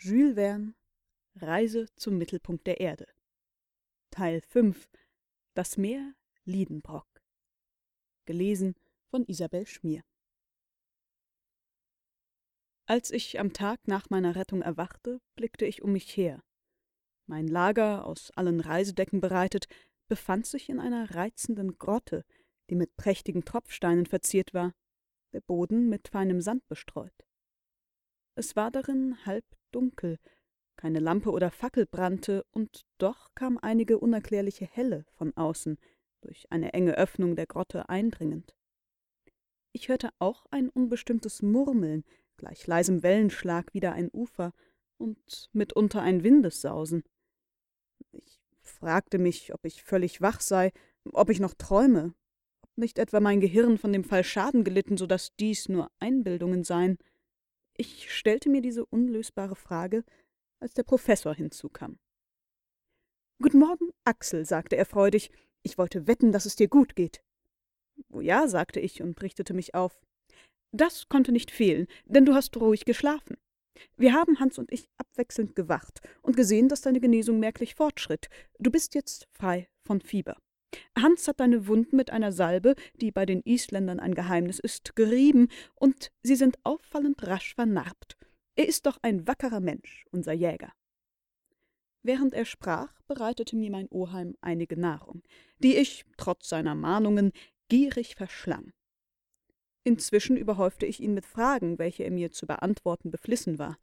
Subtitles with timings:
[0.00, 0.74] Jules Verne
[1.34, 3.08] Reise zum Mittelpunkt der Erde
[4.12, 4.88] Teil 5
[5.54, 6.14] Das Meer
[6.44, 7.08] Liedenbrock
[8.24, 8.76] Gelesen
[9.10, 10.04] von Isabel Schmier
[12.86, 16.44] Als ich am Tag nach meiner Rettung erwachte, blickte ich um mich her.
[17.26, 19.66] Mein Lager, aus allen Reisedecken bereitet,
[20.06, 22.24] befand sich in einer reizenden Grotte,
[22.70, 24.74] die mit prächtigen Tropfsteinen verziert war,
[25.32, 27.26] der Boden mit feinem Sand bestreut.
[28.36, 30.18] Es war darin halb dunkel,
[30.76, 35.78] keine Lampe oder Fackel brannte, und doch kam einige unerklärliche Helle von außen,
[36.20, 38.54] durch eine enge Öffnung der Grotte eindringend.
[39.72, 42.04] Ich hörte auch ein unbestimmtes Murmeln,
[42.36, 44.52] gleich leisem Wellenschlag wider ein Ufer
[44.96, 47.04] und mitunter ein Windessausen.
[48.12, 50.72] Ich fragte mich, ob ich völlig wach sei,
[51.12, 52.14] ob ich noch träume,
[52.62, 56.64] ob nicht etwa mein Gehirn von dem Fall Schaden gelitten, so dass dies nur Einbildungen
[56.64, 56.98] seien.
[57.80, 60.04] Ich stellte mir diese unlösbare Frage,
[60.60, 62.00] als der Professor hinzukam.
[63.40, 65.30] Guten Morgen, Axel, sagte er freudig.
[65.62, 67.22] Ich wollte wetten, dass es dir gut geht.
[68.12, 70.00] Oh ja, sagte ich und richtete mich auf.
[70.72, 73.36] Das konnte nicht fehlen, denn du hast ruhig geschlafen.
[73.96, 78.28] Wir haben, Hans und ich, abwechselnd gewacht und gesehen, dass deine Genesung merklich fortschritt.
[78.58, 80.36] Du bist jetzt frei von Fieber.
[80.96, 85.48] Hans hat deine Wunden mit einer Salbe, die bei den Isländern ein Geheimnis ist, gerieben,
[85.74, 88.16] und sie sind auffallend rasch vernarbt.
[88.56, 90.72] Er ist doch ein wackerer Mensch, unser Jäger.
[92.02, 95.22] Während er sprach, bereitete mir mein Oheim einige Nahrung,
[95.58, 97.32] die ich, trotz seiner Mahnungen,
[97.68, 98.72] gierig verschlang.
[99.84, 103.78] Inzwischen überhäufte ich ihn mit Fragen, welche er mir zu beantworten beflissen war.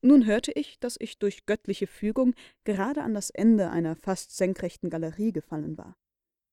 [0.00, 4.90] Nun hörte ich, dass ich durch göttliche Fügung gerade an das Ende einer fast senkrechten
[4.90, 5.96] Galerie gefallen war.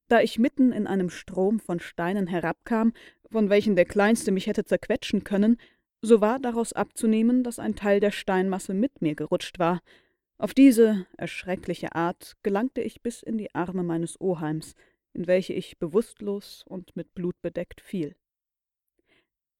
[0.07, 2.93] Da ich mitten in einem Strom von Steinen herabkam,
[3.31, 5.57] von welchen der kleinste mich hätte zerquetschen können,
[6.01, 9.81] so war daraus abzunehmen, dass ein Teil der Steinmasse mit mir gerutscht war.
[10.37, 14.75] Auf diese erschreckliche Art gelangte ich bis in die Arme meines Oheims,
[15.13, 18.15] in welche ich bewußtlos und mit Blut bedeckt fiel.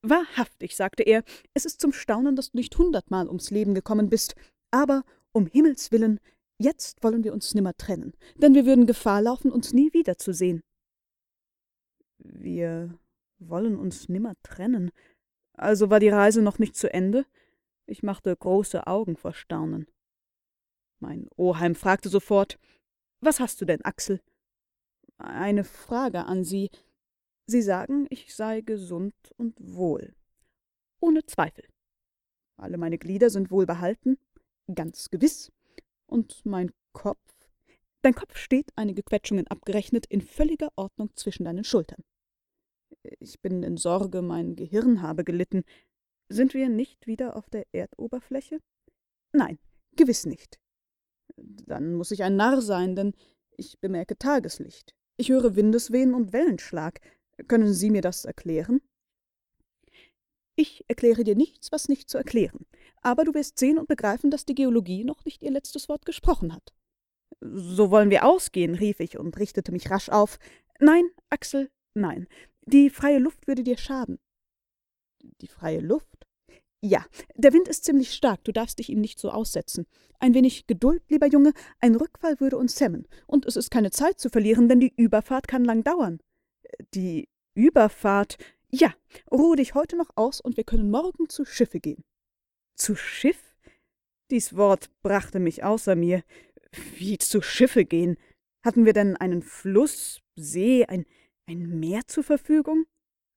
[0.01, 1.23] Wahrhaftig, sagte er,
[1.53, 4.35] es ist zum Staunen, dass du nicht hundertmal ums Leben gekommen bist,
[4.69, 6.19] aber um Himmels willen,
[6.63, 10.63] Jetzt wollen wir uns nimmer trennen, denn wir würden Gefahr laufen, uns nie wiederzusehen.
[12.19, 12.97] Wir
[13.37, 14.91] wollen uns nimmer trennen.
[15.51, 17.25] Also war die Reise noch nicht zu Ende?
[17.85, 19.87] Ich machte große Augen vor Staunen.
[21.01, 22.57] Mein Oheim fragte sofort
[23.19, 24.21] Was hast du denn, Axel?
[25.17, 26.69] Eine Frage an Sie.
[27.45, 30.15] Sie sagen, ich sei gesund und wohl.
[31.01, 31.65] Ohne Zweifel.
[32.55, 34.17] Alle meine Glieder sind wohlbehalten?
[34.73, 35.51] Ganz gewiss
[36.13, 37.17] und mein Kopf.
[38.03, 42.03] Dein Kopf steht, einige Quetschungen abgerechnet, in völliger Ordnung zwischen deinen Schultern.
[43.19, 45.63] Ich bin in Sorge, mein Gehirn habe gelitten.
[46.29, 48.59] Sind wir nicht wieder auf der Erdoberfläche?
[49.31, 49.57] Nein,
[49.95, 50.59] gewiss nicht.
[51.35, 53.13] Dann muss ich ein Narr sein, denn
[53.57, 54.93] ich bemerke Tageslicht.
[55.17, 57.01] Ich höre Windeswehen und Wellenschlag.
[57.47, 58.81] Können Sie mir das erklären?
[60.55, 62.65] Ich erkläre dir nichts, was nicht zu erklären
[63.03, 66.53] aber du wirst sehen und begreifen, dass die Geologie noch nicht ihr letztes Wort gesprochen
[66.53, 66.73] hat.
[67.41, 70.39] So wollen wir ausgehen, rief ich und richtete mich rasch auf.
[70.79, 72.27] Nein, Axel, nein.
[72.65, 74.19] Die freie Luft würde dir schaden.
[75.41, 76.07] Die freie Luft?
[76.81, 77.05] Ja,
[77.35, 79.85] der Wind ist ziemlich stark, du darfst dich ihm nicht so aussetzen.
[80.19, 83.07] Ein wenig Geduld, lieber Junge, ein Rückfall würde uns hemmen.
[83.25, 86.19] Und es ist keine Zeit zu verlieren, denn die Überfahrt kann lang dauern.
[86.93, 88.37] Die Überfahrt?
[88.75, 88.91] Ja,
[89.29, 92.03] ruhe dich heute noch aus und wir können morgen zu Schiffe gehen.
[92.75, 93.55] Zu Schiff?
[94.31, 96.23] Dies Wort brachte mich außer mir.
[96.97, 98.17] Wie zu Schiffe gehen?
[98.65, 101.05] Hatten wir denn einen Fluss, See, ein,
[101.45, 102.85] ein Meer zur Verfügung?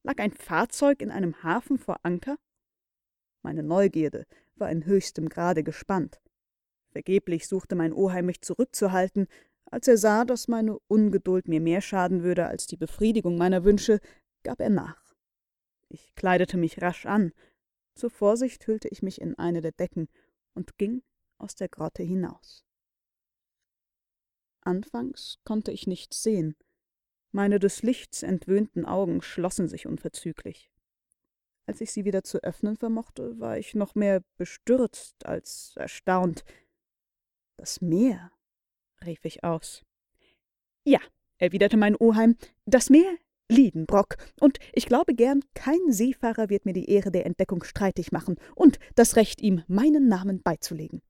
[0.05, 2.39] Lag ein Fahrzeug in einem Hafen vor Anker?
[3.43, 6.19] Meine Neugierde war in höchstem Grade gespannt.
[6.93, 9.27] Vergeblich suchte mein Oheim mich zurückzuhalten,
[9.71, 14.01] als er sah, dass meine Ungeduld mir mehr schaden würde als die Befriedigung meiner Wünsche,
[14.43, 15.06] gab er nach.
[15.89, 17.33] Ich kleidete mich rasch an
[17.97, 20.09] zur Vorsicht hüllte ich mich in eine der Decken
[20.55, 21.03] und ging
[21.39, 22.63] aus der Grotte hinaus.
[24.61, 26.57] Anfangs konnte ich nichts sehen.
[27.33, 30.71] Meine des Lichts entwöhnten Augen schlossen sich unverzüglich.
[31.65, 36.45] Als ich sie wieder zu öffnen vermochte, war ich noch mehr bestürzt als erstaunt.
[37.57, 38.31] Das Meer,
[39.05, 39.85] rief ich aus.
[40.85, 41.01] Ja,
[41.39, 43.17] erwiderte mein Oheim, das Meer
[43.49, 48.37] Liedenbrock, und ich glaube gern, kein Seefahrer wird mir die Ehre der Entdeckung streitig machen
[48.55, 51.01] und das Recht, ihm meinen Namen beizulegen.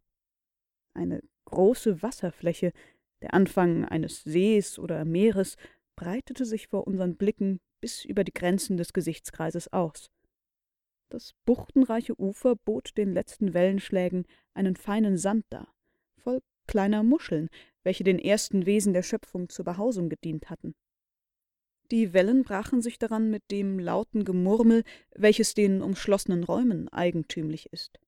[0.93, 2.73] Eine große Wasserfläche,
[3.23, 5.57] der Anfang eines Sees oder Meeres,
[5.97, 10.11] breitete sich vor unseren Blicken bis über die Grenzen des Gesichtskreises aus.
[11.09, 15.73] Das buchtenreiche Ufer bot den letzten Wellenschlägen einen feinen Sand dar,
[16.19, 17.49] voll kleiner Muscheln,
[17.85, 20.75] welche den ersten Wesen der Schöpfung zur Behausung gedient hatten.
[21.91, 24.83] Die Wellen brachen sich daran mit dem lauten Gemurmel,
[25.15, 28.01] welches den umschlossenen Räumen eigentümlich ist.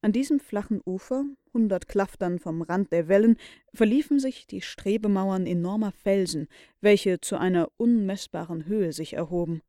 [0.00, 3.36] An diesem flachen Ufer, hundert Klaftern vom Rand der Wellen,
[3.74, 6.48] verliefen sich die Strebemauern enormer Felsen,
[6.80, 9.60] welche zu einer unmessbaren Höhe sich erhoben.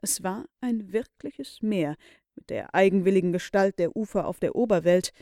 [0.00, 1.96] Es war ein wirkliches Meer
[2.34, 5.12] mit der eigenwilligen Gestalt der Ufer auf der Oberwelt,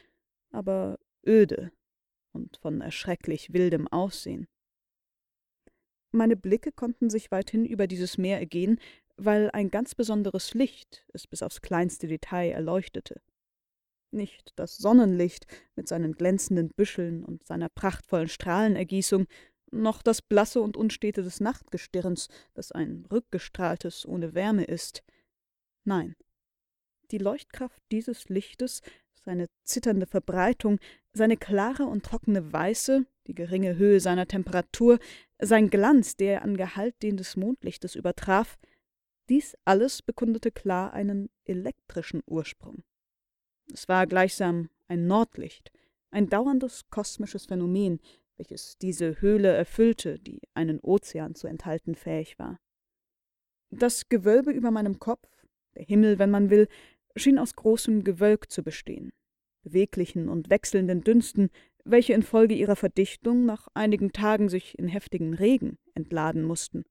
[0.50, 1.72] aber öde
[2.32, 4.46] und von erschrecklich wildem Aussehen.
[6.16, 8.80] Meine Blicke konnten sich weithin über dieses Meer ergehen,
[9.18, 13.20] weil ein ganz besonderes Licht es bis aufs kleinste Detail erleuchtete.
[14.12, 19.26] Nicht das Sonnenlicht mit seinen glänzenden Büscheln und seiner prachtvollen Strahlenergießung,
[19.70, 25.02] noch das blasse und unstete des Nachtgestirns, das ein rückgestrahltes ohne Wärme ist.
[25.84, 26.16] Nein,
[27.10, 28.80] die Leuchtkraft dieses Lichtes,
[29.22, 30.78] seine zitternde Verbreitung,
[31.12, 34.98] seine klare und trockene Weiße, die geringe Höhe seiner Temperatur,
[35.38, 38.58] sein Glanz, der an Gehalt den des Mondlichtes übertraf,
[39.28, 42.84] dies alles bekundete klar einen elektrischen Ursprung.
[43.72, 45.72] Es war gleichsam ein Nordlicht,
[46.10, 48.00] ein dauerndes kosmisches Phänomen,
[48.36, 52.60] welches diese Höhle erfüllte, die einen Ozean zu enthalten fähig war.
[53.70, 55.28] Das Gewölbe über meinem Kopf,
[55.74, 56.68] der Himmel, wenn man will,
[57.16, 59.12] schien aus großem Gewölk zu bestehen,
[59.62, 61.50] beweglichen und wechselnden Dünsten,
[61.86, 66.84] welche infolge ihrer Verdichtung nach einigen Tagen sich in heftigen Regen entladen mussten.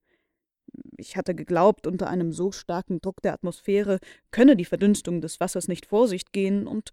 [0.97, 3.99] Ich hatte geglaubt, unter einem so starken Druck der Atmosphäre
[4.31, 6.91] könne die Verdünstung des Wassers nicht vor sich gehen, und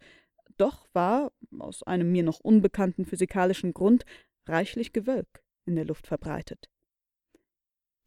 [0.58, 4.04] doch war, aus einem mir noch unbekannten physikalischen Grund,
[4.46, 6.68] reichlich Gewölk in der Luft verbreitet.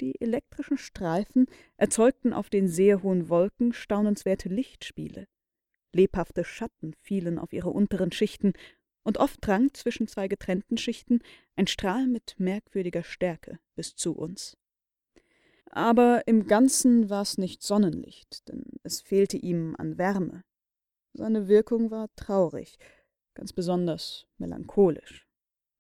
[0.02, 1.46] Die elektrischen Streifen
[1.78, 5.28] erzeugten auf den sehr hohen Wolken staunenswerte Lichtspiele.
[5.94, 8.52] Lebhafte Schatten fielen auf ihre unteren Schichten,
[9.06, 11.20] und oft drang zwischen zwei getrennten Schichten
[11.56, 14.58] ein Strahl mit merkwürdiger Stärke bis zu uns.
[15.70, 20.44] Aber im Ganzen war es nicht Sonnenlicht, denn es fehlte ihm an Wärme.
[21.14, 22.78] Seine Wirkung war traurig,
[23.36, 25.28] ganz besonders melancholisch.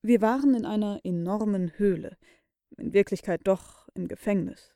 [0.01, 2.17] Wir waren in einer enormen Höhle,
[2.77, 4.73] in Wirklichkeit doch im Gefängnis.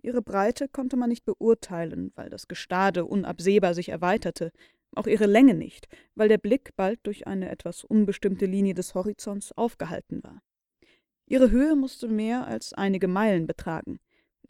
[0.00, 4.52] Ihre Breite konnte man nicht beurteilen, weil das Gestade unabsehbar sich erweiterte,
[4.94, 9.52] auch ihre Länge nicht, weil der Blick bald durch eine etwas unbestimmte Linie des Horizonts
[9.52, 10.42] aufgehalten war.
[11.26, 13.98] Ihre Höhe musste mehr als einige Meilen betragen.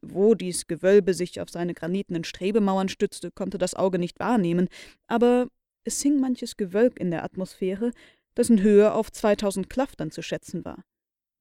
[0.01, 4.69] Wo dies Gewölbe sich auf seine granitenen Strebemauern stützte, konnte das Auge nicht wahrnehmen,
[5.09, 5.49] aber
[5.85, 7.91] es hing manches Gewölk in der Atmosphäre,
[8.37, 10.85] dessen Höhe auf 2000 Klaftern zu schätzen war.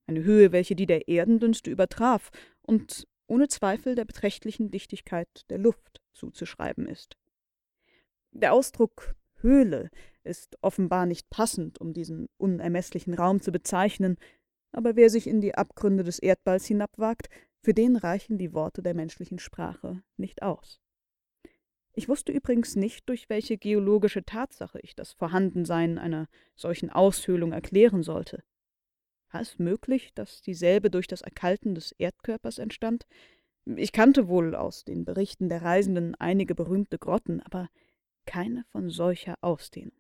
[0.07, 6.01] Eine Höhe, welche die der Erdendünste übertraf und ohne Zweifel der beträchtlichen Dichtigkeit der Luft
[6.13, 7.17] zuzuschreiben ist.
[8.31, 9.89] Der Ausdruck Höhle
[10.23, 14.17] ist offenbar nicht passend, um diesen unermesslichen Raum zu bezeichnen,
[14.71, 17.29] aber wer sich in die Abgründe des Erdballs hinabwagt,
[17.61, 20.79] für den reichen die Worte der menschlichen Sprache nicht aus.
[21.93, 28.03] Ich wusste übrigens nicht, durch welche geologische Tatsache ich das Vorhandensein einer solchen Aushöhlung erklären
[28.03, 28.43] sollte.
[29.31, 33.07] War es möglich, dass dieselbe durch das Erkalten des Erdkörpers entstand?
[33.65, 37.67] Ich kannte wohl aus den Berichten der Reisenden einige berühmte Grotten, aber
[38.27, 39.97] keine von solcher Ausdehnung.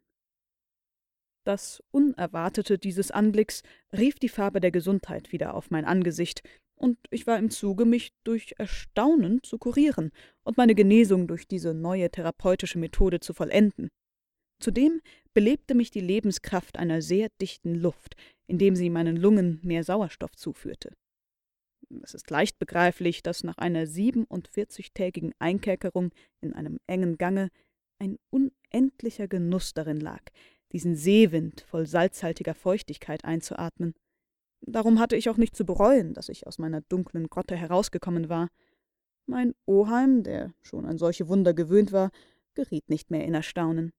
[1.43, 3.63] Das Unerwartete dieses Anblicks
[3.97, 6.43] rief die Farbe der Gesundheit wieder auf mein Angesicht,
[6.75, 10.11] und ich war im Zuge, mich durch Erstaunen zu kurieren
[10.43, 13.89] und meine Genesung durch diese neue therapeutische Methode zu vollenden.
[14.59, 15.01] Zudem
[15.33, 18.15] belebte mich die Lebenskraft einer sehr dichten Luft,
[18.47, 20.93] indem sie meinen Lungen mehr Sauerstoff zuführte.
[22.03, 26.11] Es ist leicht begreiflich, dass nach einer 47-tägigen Einkerkerung
[26.41, 27.49] in einem engen Gange
[27.99, 30.21] ein unendlicher Genuss darin lag,
[30.71, 33.93] diesen Seewind voll salzhaltiger Feuchtigkeit einzuatmen.
[34.61, 38.49] Darum hatte ich auch nicht zu bereuen, dass ich aus meiner dunklen Grotte herausgekommen war.
[39.25, 42.11] Mein Oheim, der schon an solche Wunder gewöhnt war,
[42.55, 43.93] geriet nicht mehr in Erstaunen.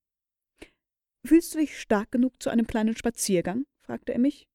[1.24, 3.66] Fühlst du dich stark genug zu einem kleinen Spaziergang?
[3.80, 4.48] fragte er mich.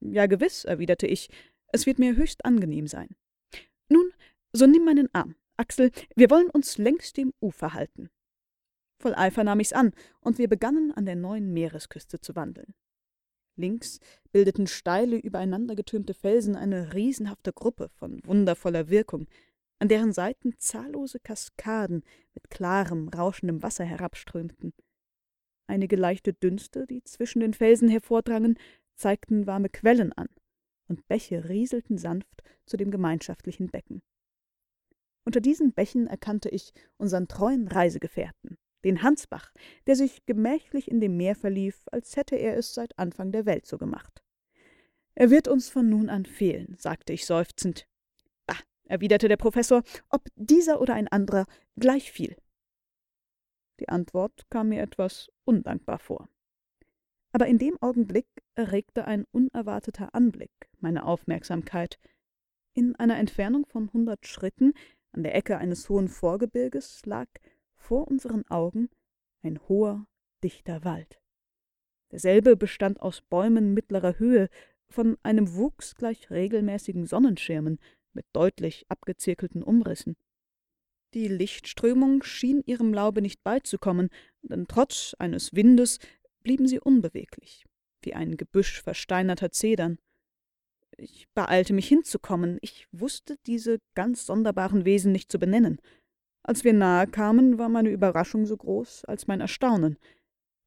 [0.00, 1.28] Ja, gewiss, erwiderte ich.
[1.72, 3.08] Es wird mir höchst angenehm sein.
[3.88, 4.12] Nun,
[4.52, 5.36] so nimm meinen Arm.
[5.56, 8.10] Axel, wir wollen uns längs dem Ufer halten.
[9.00, 12.74] Voll Eifer nahm ich's an, und wir begannen an der neuen Meeresküste zu wandeln.
[13.56, 13.98] Links
[14.30, 19.26] bildeten steile, übereinandergetürmte Felsen eine riesenhafte Gruppe von wundervoller Wirkung,
[19.78, 22.02] an deren Seiten zahllose Kaskaden
[22.34, 24.74] mit klarem, rauschendem Wasser herabströmten.
[25.66, 28.58] Einige leichte Dünste, die zwischen den Felsen hervordrangen,
[28.96, 30.28] zeigten warme Quellen an,
[30.88, 34.02] und Bäche rieselten sanft zu dem gemeinschaftlichen Becken.
[35.24, 39.52] Unter diesen Bächen erkannte ich unseren treuen Reisegefährten, den Hansbach,
[39.86, 43.66] der sich gemächlich in dem Meer verlief, als hätte er es seit Anfang der Welt
[43.66, 44.22] so gemacht.
[45.14, 47.86] Er wird uns von nun an fehlen, sagte ich seufzend.
[48.46, 51.46] Bah, erwiderte der Professor, ob dieser oder ein anderer
[51.76, 52.36] gleich viel.
[53.80, 56.28] Die Antwort kam mir etwas undankbar vor.
[57.32, 61.98] Aber in dem Augenblick erregte ein unerwarteter Anblick meine Aufmerksamkeit.
[62.74, 64.72] In einer Entfernung von hundert Schritten,
[65.12, 67.28] an der Ecke eines hohen Vorgebirges, lag
[67.80, 68.88] vor unseren Augen
[69.42, 70.06] ein hoher,
[70.44, 71.20] dichter Wald.
[72.12, 74.48] Derselbe bestand aus Bäumen mittlerer Höhe,
[74.88, 77.78] von einem Wuchs gleich regelmäßigen Sonnenschirmen
[78.12, 80.16] mit deutlich abgezirkelten Umrissen.
[81.14, 84.10] Die Lichtströmung schien ihrem Laube nicht beizukommen,
[84.42, 85.98] denn trotz eines Windes
[86.42, 87.66] blieben sie unbeweglich,
[88.02, 89.98] wie ein Gebüsch versteinerter Zedern.
[90.96, 95.80] Ich beeilte mich hinzukommen, ich wusste diese ganz sonderbaren Wesen nicht zu benennen.
[96.42, 99.98] Als wir nahe kamen, war meine Überraschung so groß als mein Erstaunen.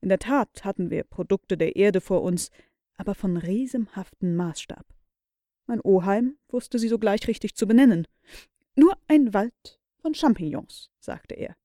[0.02, 2.52] In der Tat hatten wir Produkte der Erde vor uns,
[2.98, 4.86] aber von riesenhaftem Maßstab.
[5.66, 8.08] Mein Oheim wusste sie sogleich richtig zu benennen.
[8.76, 11.56] Nur ein Wald von Champignons, sagte er.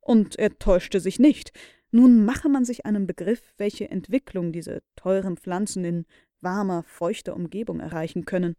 [0.00, 1.52] Und er täuschte sich nicht.
[1.90, 6.06] Nun mache man sich einen Begriff, welche Entwicklung diese teuren Pflanzen in
[6.40, 8.56] warmer, feuchter Umgebung erreichen können.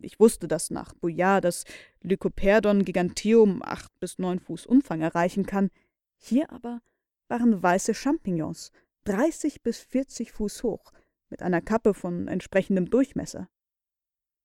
[0.00, 1.64] Ich wusste, dass nach Bouillard das
[2.00, 5.70] Lycoperdon giganteum acht bis neun Fuß Umfang erreichen kann.
[6.18, 6.80] Hier aber
[7.28, 8.70] waren weiße Champignons,
[9.04, 10.92] dreißig bis vierzig Fuß hoch,
[11.28, 13.48] mit einer Kappe von entsprechendem Durchmesser.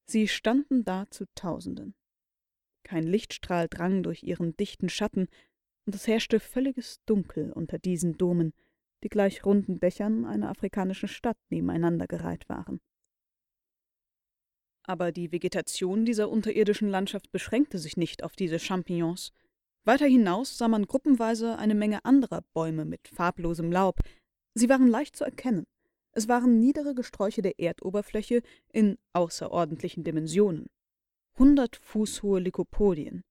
[0.06, 1.94] Sie standen da zu Tausenden.
[2.82, 5.28] Kein Lichtstrahl drang durch ihren dichten Schatten,
[5.86, 8.52] und es herrschte völliges Dunkel unter diesen Domen,
[9.02, 12.80] die gleich runden Bechern einer afrikanischen Stadt nebeneinander gereiht waren.
[14.90, 19.30] Aber die Vegetation dieser unterirdischen Landschaft beschränkte sich nicht auf diese Champignons.
[19.84, 24.00] Weiter hinaus sah man gruppenweise eine Menge anderer Bäume mit farblosem Laub.
[24.54, 25.64] Sie waren leicht zu erkennen.
[26.10, 28.42] Es waren niedere Gesträuche der Erdoberfläche
[28.72, 30.66] in außerordentlichen Dimensionen.
[31.38, 33.22] Hundert Fuß hohe Lycopodien,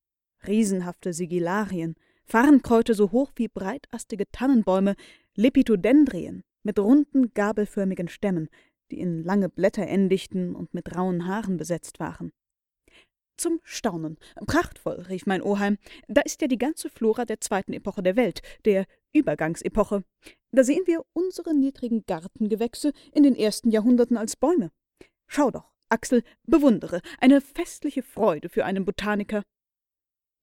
[0.48, 4.96] riesenhafte Sigillarien, Farrenkräuter so hoch wie breitastige Tannenbäume,
[5.36, 8.48] Lepidodendrien mit runden, gabelförmigen Stämmen,
[8.92, 12.32] die in lange Blätter endigten und mit rauen Haaren besetzt waren.
[13.38, 14.18] Zum Staunen.
[14.48, 15.78] Prachtvoll, rief mein Oheim.
[16.08, 20.04] Da ist ja die ganze Flora der zweiten Epoche der Welt, der Übergangsepoche.
[20.52, 24.72] Da sehen wir unsere niedrigen Gartengewächse in den ersten Jahrhunderten als Bäume.
[25.28, 29.44] Schau doch, Axel, bewundere, eine festliche Freude für einen Botaniker.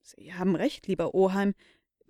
[0.03, 1.55] Sie haben recht, lieber Oheim.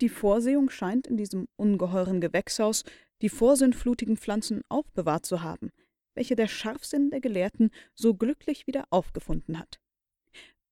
[0.01, 2.85] Die Vorsehung scheint in diesem ungeheuren Gewächshaus
[3.23, 5.73] die vorsintflutigen Pflanzen aufbewahrt zu haben,
[6.17, 9.79] welche der Scharfsinn der Gelehrten so glücklich wieder aufgefunden hat.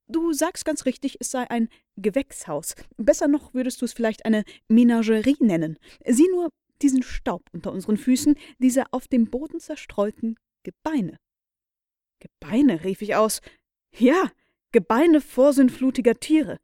[0.07, 2.75] Du sagst ganz richtig, es sei ein Gewächshaus.
[2.97, 5.79] Besser noch würdest du es vielleicht eine Menagerie nennen.
[6.05, 6.51] Sieh nur
[6.83, 11.19] diesen Staub unter unseren Füßen, diese auf dem Boden zerstreuten Gebeine.
[12.21, 13.41] Gebeine, rief ich aus.
[13.97, 14.31] Ja,
[14.73, 16.59] Gebeine vorsinnflutiger Tiere.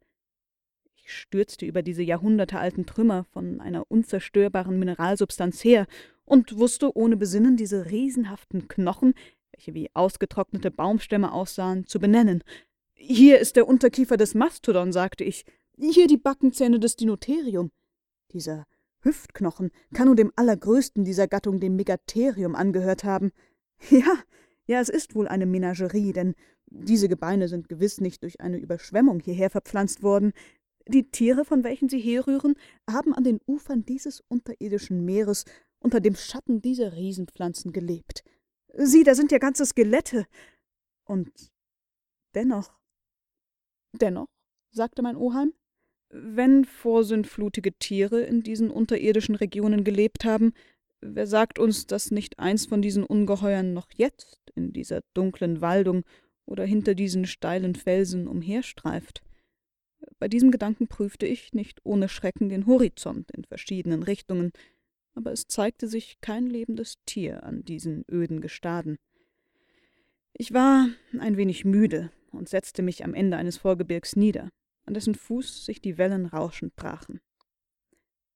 [0.95, 5.87] Ich stürzte über diese jahrhundertealten Trümmer von einer unzerstörbaren Mineralsubstanz her
[6.31, 9.15] und wusste ohne Besinnen diese riesenhaften Knochen,
[9.53, 12.45] welche wie ausgetrocknete Baumstämme aussahen, zu benennen.
[12.95, 15.45] Hier ist der Unterkiefer des Mastodon, sagte ich.
[15.77, 17.73] Hier die Backenzähne des Dinotherium.
[18.33, 18.67] Dieser
[19.01, 23.33] Hüftknochen kann nur dem allergrößten dieser Gattung, dem Megatherium, angehört haben.
[23.91, 24.19] Ja,
[24.67, 26.35] ja, es ist wohl eine Menagerie, denn
[26.67, 30.33] diese Gebeine sind gewiss nicht durch eine Überschwemmung hierher verpflanzt worden.
[30.87, 32.55] Die Tiere, von welchen sie herrühren,
[32.89, 35.47] haben an den Ufern dieses unterirdischen Meeres
[35.81, 38.23] unter dem Schatten dieser Riesenpflanzen gelebt.
[38.75, 40.27] Sieh, da sind ja ganze Skelette.
[41.05, 41.31] Und
[42.35, 42.79] dennoch.
[43.93, 44.29] Dennoch,
[44.71, 45.53] sagte mein Oheim,
[46.11, 50.53] wenn vorsintflutige Tiere in diesen unterirdischen Regionen gelebt haben,
[51.03, 56.05] Wer sagt uns, dass nicht eins von diesen Ungeheuern noch jetzt in dieser dunklen Waldung
[56.45, 59.23] oder hinter diesen steilen Felsen umherstreift?
[60.19, 64.53] Bei diesem Gedanken prüfte ich nicht ohne Schrecken den Horizont in verschiedenen Richtungen,
[65.21, 68.97] aber es zeigte sich kein lebendes Tier an diesen öden Gestaden.
[70.33, 74.49] Ich war ein wenig müde und setzte mich am Ende eines Vorgebirgs nieder,
[74.87, 77.21] an dessen Fuß sich die Wellen rauschend brachen.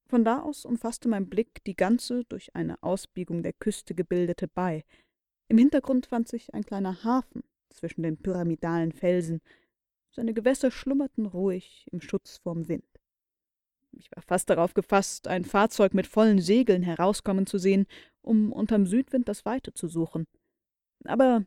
[0.09, 4.85] Von da aus umfasste mein Blick die ganze durch eine Ausbiegung der Küste gebildete Bai.
[5.49, 9.41] Im Hintergrund fand sich ein kleiner Hafen zwischen den pyramidalen Felsen.
[10.11, 12.94] Seine Gewässer schlummerten ruhig im Schutz vorm Wind.
[13.99, 17.87] Ich war fast darauf gefasst, ein Fahrzeug mit vollen Segeln herauskommen zu sehen,
[18.23, 20.27] um unterm Südwind das Weite zu suchen.
[21.05, 21.45] Aber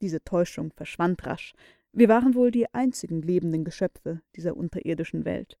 [0.00, 1.54] diese Täuschung verschwand rasch,
[1.92, 5.58] Wir waren wohl die einzigen lebenden Geschöpfe dieser unterirdischen Welt.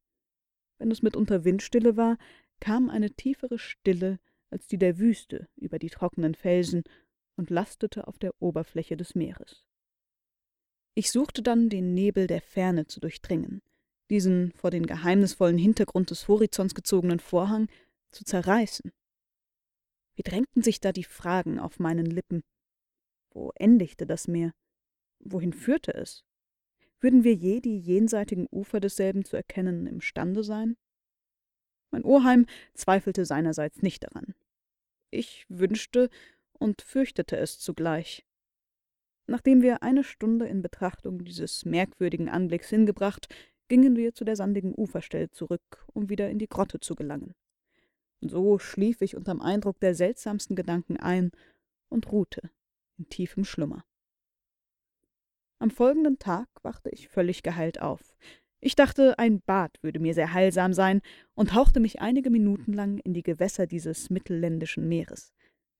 [0.78, 2.18] Wenn es mitunter Windstille war,
[2.60, 4.20] kam eine tiefere Stille
[4.50, 6.84] als die der Wüste über die trockenen Felsen
[7.36, 9.64] und lastete auf der Oberfläche des Meeres.
[10.94, 13.62] Ich suchte dann, den Nebel der Ferne zu durchdringen,
[14.10, 17.68] diesen vor den geheimnisvollen Hintergrund des Horizonts gezogenen Vorhang
[18.10, 18.92] zu zerreißen.
[20.16, 22.42] Wie drängten sich da die Fragen auf meinen Lippen?
[23.30, 24.52] Wo endigte das Meer?
[25.20, 26.24] Wohin führte es?
[27.00, 30.76] Würden wir je die jenseitigen Ufer desselben zu erkennen imstande sein?
[31.90, 34.34] Mein Oheim zweifelte seinerseits nicht daran.
[35.10, 36.10] Ich wünschte
[36.52, 38.26] und fürchtete es zugleich.
[39.26, 43.28] Nachdem wir eine Stunde in Betrachtung dieses merkwürdigen Anblicks hingebracht,
[43.68, 47.34] gingen wir zu der sandigen Uferstelle zurück, um wieder in die Grotte zu gelangen.
[48.20, 51.30] So schlief ich unterm Eindruck der seltsamsten Gedanken ein
[51.88, 52.50] und ruhte
[52.98, 53.84] in tiefem Schlummer.
[55.60, 58.14] Am folgenden Tag wachte ich völlig geheilt auf.
[58.60, 61.00] Ich dachte, ein Bad würde mir sehr heilsam sein
[61.34, 65.32] und hauchte mich einige Minuten lang in die Gewässer dieses mittelländischen Meeres.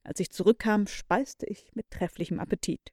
[0.05, 2.93] Als ich zurückkam, speiste ich mit trefflichem Appetit.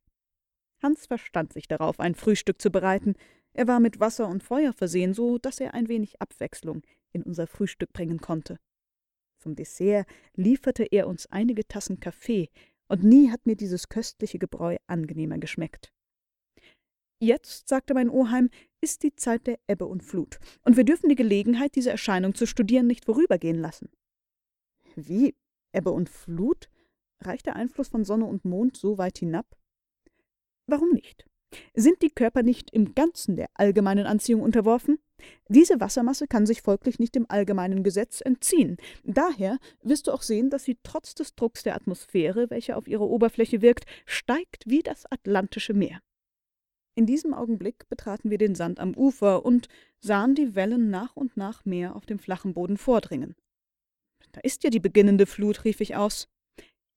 [0.81, 3.15] Hans verstand sich darauf, ein Frühstück zu bereiten.
[3.55, 6.81] Er war mit Wasser und Feuer versehen, so dass er ein wenig Abwechslung
[7.13, 8.59] in unser Frühstück bringen konnte.
[9.39, 12.49] Zum Dessert lieferte er uns einige Tassen Kaffee,
[12.87, 15.93] und nie hat mir dieses köstliche Gebräu angenehmer geschmeckt.
[17.21, 18.49] Jetzt, sagte mein Oheim,
[18.81, 22.45] ist die Zeit der Ebbe und Flut, und wir dürfen die Gelegenheit, diese Erscheinung zu
[22.45, 23.89] studieren, nicht vorübergehen lassen.
[24.95, 25.33] Wie?
[25.73, 26.69] Ebbe und Flut?
[27.21, 29.47] Reicht der Einfluss von Sonne und Mond so weit hinab?
[30.67, 31.25] Warum nicht?
[31.73, 34.99] Sind die Körper nicht im Ganzen der allgemeinen Anziehung unterworfen?
[35.47, 38.77] Diese Wassermasse kann sich folglich nicht dem allgemeinen Gesetz entziehen.
[39.03, 43.07] Daher wirst du auch sehen, dass sie trotz des Drucks der Atmosphäre, welcher auf ihre
[43.07, 46.01] Oberfläche wirkt, steigt wie das Atlantische Meer.
[46.97, 49.67] In diesem Augenblick betraten wir den Sand am Ufer und
[49.99, 53.35] sahen die Wellen nach und nach mehr auf dem flachen Boden vordringen.
[54.31, 56.29] Da ist ja die beginnende Flut, rief ich aus.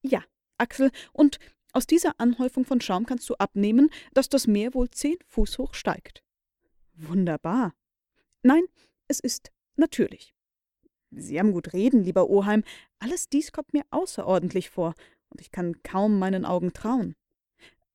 [0.02, 0.22] Ja,
[0.56, 1.38] Axel, und
[1.72, 5.74] aus dieser Anhäufung von Schaum kannst du abnehmen, dass das Meer wohl zehn Fuß hoch
[5.74, 6.22] steigt.
[6.94, 7.74] Wunderbar.
[8.42, 8.64] Nein,
[9.06, 10.34] es ist natürlich.
[11.10, 12.64] Sie haben gut reden, lieber Oheim.
[12.98, 14.94] Alles dies kommt mir außerordentlich vor,
[15.30, 17.14] und ich kann kaum meinen Augen trauen.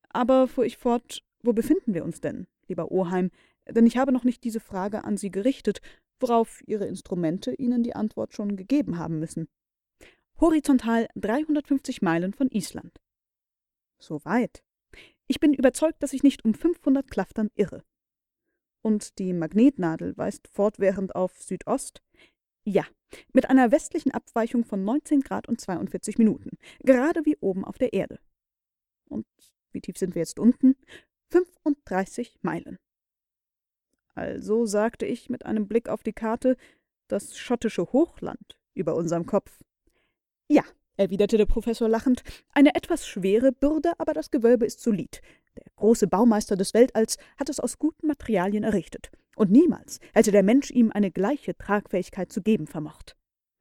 [0.10, 3.32] Aber, fuhr ich fort, wo befinden wir uns denn, lieber Oheim?
[3.68, 5.82] Denn ich habe noch nicht diese Frage an Sie gerichtet,
[6.20, 9.48] worauf Ihre Instrumente Ihnen die Antwort schon gegeben haben müssen.
[10.40, 13.00] Horizontal 350 Meilen von Island.
[14.04, 14.66] So weit.
[15.28, 17.86] Ich bin überzeugt, dass ich nicht um 500 Klaftern irre.
[18.82, 22.04] Und die Magnetnadel weist fortwährend auf Südost?
[22.66, 22.86] Ja,
[23.32, 27.94] mit einer westlichen Abweichung von 19 Grad und 42 Minuten, gerade wie oben auf der
[27.94, 28.20] Erde.
[29.08, 29.26] Und
[29.72, 30.76] wie tief sind wir jetzt unten?
[31.32, 32.80] 35 Meilen.
[34.16, 36.58] Also, sagte ich mit einem Blick auf die Karte,
[37.08, 39.64] das schottische Hochland über unserem Kopf.
[40.50, 40.64] Ja,
[40.98, 45.22] erwiderte der Professor lachend, eine etwas schwere Bürde, aber das Gewölbe ist solid.
[45.56, 50.44] Der große Baumeister des Weltalls hat es aus guten Materialien errichtet, und niemals hätte der
[50.44, 53.16] Mensch ihm eine gleiche Tragfähigkeit zu geben vermocht.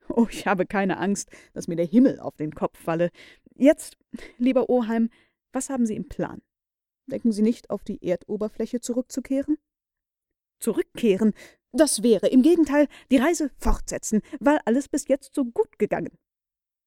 [0.09, 3.11] Oh, ich habe keine Angst, dass mir der Himmel auf den Kopf falle.
[3.55, 3.97] Jetzt,
[4.39, 5.11] lieber Oheim,
[5.53, 6.43] was haben Sie im Plan?
[7.07, 9.59] Denken Sie nicht, auf die Erdoberfläche zurückzukehren?
[10.61, 11.35] Zurückkehren?
[11.73, 16.11] Das wäre im Gegenteil die Reise fortsetzen, weil alles bis jetzt so gut gegangen.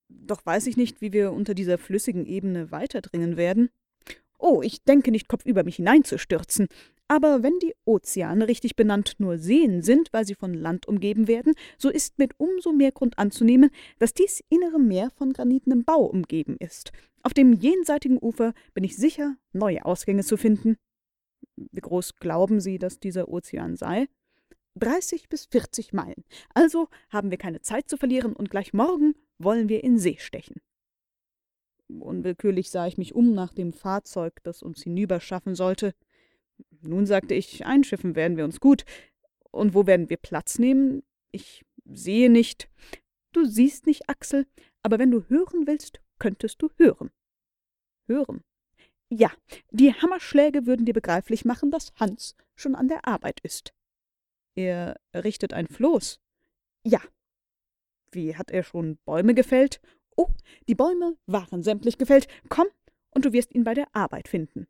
[0.10, 3.70] Doch weiß ich nicht, wie wir unter dieser flüssigen Ebene weiterdringen werden.
[4.38, 6.68] Oh, ich denke nicht kopfüber mich hineinzustürzen.
[7.08, 11.54] Aber wenn die Ozeane richtig benannt nur Seen sind, weil sie von Land umgeben werden,
[11.78, 16.58] so ist mit umso mehr Grund anzunehmen, dass dies innere Meer von granitenem Bau umgeben
[16.60, 16.92] ist.
[17.22, 20.78] Auf dem jenseitigen Ufer bin ich sicher, neue Ausgänge zu finden.
[21.56, 24.08] Wie groß glauben Sie, dass dieser Ozean sei?
[24.76, 26.26] 30 bis 40 Meilen.
[26.54, 30.62] Also haben wir keine Zeit zu verlieren und gleich morgen wollen wir in See stechen.
[31.88, 35.94] Unwillkürlich sah ich mich um nach dem Fahrzeug, das uns hinüberschaffen sollte.
[36.82, 38.86] Nun sagte ich, einschiffen werden wir uns gut.
[39.52, 41.04] Und wo werden wir Platz nehmen?
[41.32, 42.70] Ich sehe nicht.
[43.32, 44.48] Du siehst nicht, Axel,
[44.82, 47.12] aber wenn du hören willst, könntest du hören.
[48.08, 48.44] Hören?
[49.10, 49.32] Ja,
[49.72, 53.74] die Hammerschläge würden dir begreiflich machen, dass Hans schon an der Arbeit ist.
[54.56, 56.20] Er errichtet ein Floß.
[56.84, 57.02] Ja.
[58.16, 59.82] Wie hat er schon Bäume gefällt?
[60.16, 60.30] Oh,
[60.68, 62.28] die Bäume waren sämtlich gefällt.
[62.50, 62.68] Komm,
[63.12, 64.68] und du wirst ihn bei der Arbeit finden.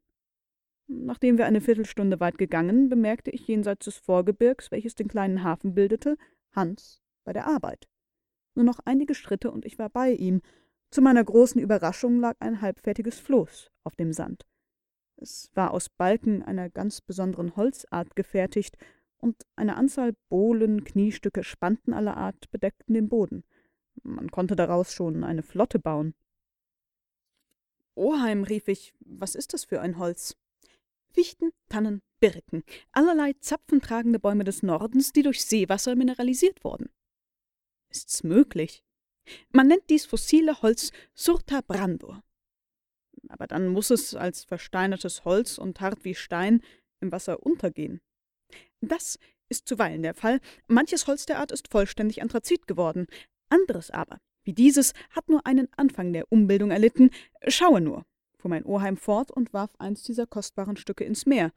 [0.88, 5.74] Nachdem wir eine Viertelstunde weit gegangen, bemerkte ich jenseits des Vorgebirgs, welches den kleinen Hafen
[5.74, 6.18] bildete,
[6.52, 7.88] Hans bei der Arbeit.
[8.56, 10.42] Nur noch einige Schritte und ich war bei ihm.
[10.92, 14.46] Zu meiner großen Überraschung lag ein halbfertiges Floß auf dem Sand.
[15.18, 18.78] Es war aus Balken einer ganz besonderen Holzart gefertigt,
[19.26, 23.44] und eine Anzahl Bohlen, Kniestücke, Spanten aller Art bedeckten den Boden.
[24.04, 26.14] Man konnte daraus schon eine Flotte bauen.
[27.96, 30.38] Oheim, rief ich, was ist das für ein Holz?
[31.08, 36.90] Fichten, Tannen, Birken, allerlei zapfentragende Bäume des Nordens, die durch Seewasser mineralisiert wurden.
[37.90, 38.84] Ist's möglich?
[39.52, 42.22] Man nennt dies fossile Holz Surta brandur.
[43.30, 46.62] Aber dann muss es als versteinertes Holz und hart wie Stein
[47.00, 48.02] im Wasser untergehen.
[48.88, 49.20] Das
[49.50, 50.40] ist zuweilen der Fall.
[50.68, 53.08] Manches Holz der Art ist vollständig Anthrazit geworden.
[53.50, 57.12] Anderes aber, wie dieses, hat nur einen Anfang der Umbildung erlitten.
[57.48, 58.06] Schaue nur,
[58.38, 61.52] fuhr mein Oheim fort und warf eins dieser kostbaren Stücke ins Meer.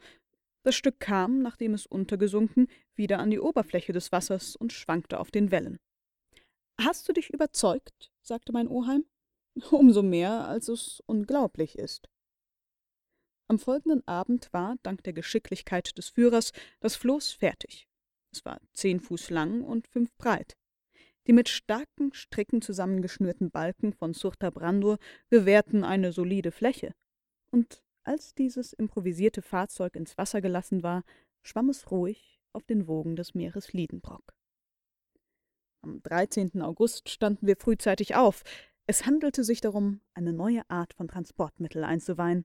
[0.64, 5.30] Das Stück kam, nachdem es untergesunken, wieder an die Oberfläche des Wassers und schwankte auf
[5.30, 5.78] den Wellen.
[6.80, 8.10] Hast du dich überzeugt?
[8.22, 9.04] sagte mein Oheim.
[9.70, 12.08] Umso mehr, als es unglaublich ist.
[13.48, 17.88] Am folgenden Abend war, dank der Geschicklichkeit des Führers, das Floß fertig.
[18.30, 20.54] Es war zehn Fuß lang und fünf breit.
[21.26, 24.98] Die mit starken Stricken zusammengeschnürten Balken von Surta Brandur
[25.30, 26.94] gewährten eine solide Fläche.
[27.50, 31.02] Und als dieses improvisierte Fahrzeug ins Wasser gelassen war,
[31.42, 34.34] schwamm es ruhig auf den Wogen des Meeres Liedenbrock.
[35.82, 36.61] Am 13.
[36.61, 38.42] August standen wir frühzeitig auf.
[38.87, 42.44] Es handelte sich darum, eine neue Art von Transportmittel einzuweihen.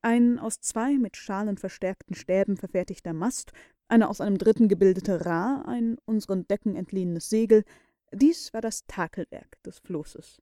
[0.00, 3.52] Ein aus zwei mit Schalen verstärkten Stäben verfertigter Mast,
[3.88, 7.64] eine aus einem dritten gebildete Ra, ein unseren Decken entliehenes Segel,
[8.12, 10.40] dies war das Takelwerk des Flosses.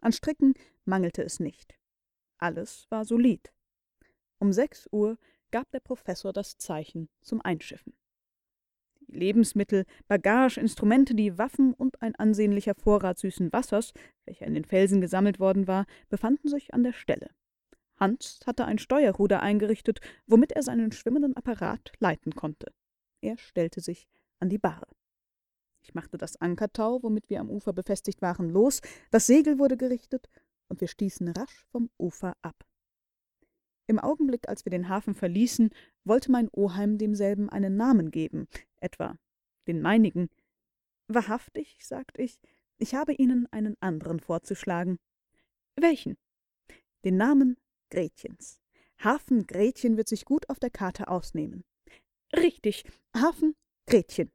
[0.00, 1.74] An Stricken mangelte es nicht.
[2.38, 3.52] Alles war solid.
[4.38, 5.18] Um sechs Uhr
[5.50, 7.94] gab der Professor das Zeichen zum Einschiffen.
[9.00, 13.92] Die Lebensmittel, Bagage, Instrumente, die Waffen und ein ansehnlicher Vorrat süßen Wassers,
[14.24, 17.30] welcher in den Felsen gesammelt worden war, befanden sich an der Stelle.
[18.02, 22.72] Hans hatte ein Steuerruder eingerichtet, womit er seinen schwimmenden Apparat leiten konnte.
[23.20, 24.08] Er stellte sich
[24.40, 24.88] an die Bahre.
[25.82, 28.80] Ich machte das Ankertau, womit wir am Ufer befestigt waren, los,
[29.12, 30.28] das Segel wurde gerichtet,
[30.68, 32.64] und wir stießen rasch vom Ufer ab.
[33.86, 35.70] Im Augenblick, als wir den Hafen verließen,
[36.02, 38.48] wollte mein Oheim demselben einen Namen geben,
[38.80, 39.16] etwa
[39.68, 40.28] den meinigen.
[41.06, 42.40] Wahrhaftig, sagt ich,
[42.78, 44.98] ich habe Ihnen einen anderen vorzuschlagen.
[45.76, 46.16] Welchen?
[47.04, 47.56] Den Namen
[47.92, 48.58] Gretchens.
[49.04, 51.62] Hafen Gretchen wird sich gut auf der Karte ausnehmen.
[52.34, 53.54] Richtig, Hafen
[53.86, 54.32] Gretchen.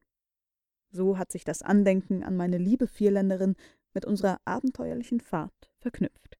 [0.91, 3.55] So hat sich das Andenken an meine liebe Vierländerin
[3.95, 6.37] mit unserer abenteuerlichen Fahrt verknüpft.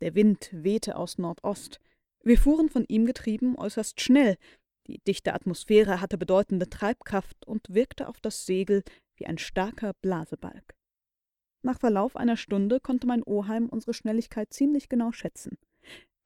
[0.00, 1.80] Der Wind wehte aus Nordost.
[2.22, 4.38] Wir fuhren von ihm getrieben äußerst schnell.
[4.86, 8.84] Die dichte Atmosphäre hatte bedeutende Treibkraft und wirkte auf das Segel
[9.16, 10.77] wie ein starker Blasebalg.
[11.62, 15.58] Nach Verlauf einer Stunde konnte mein Oheim unsere Schnelligkeit ziemlich genau schätzen.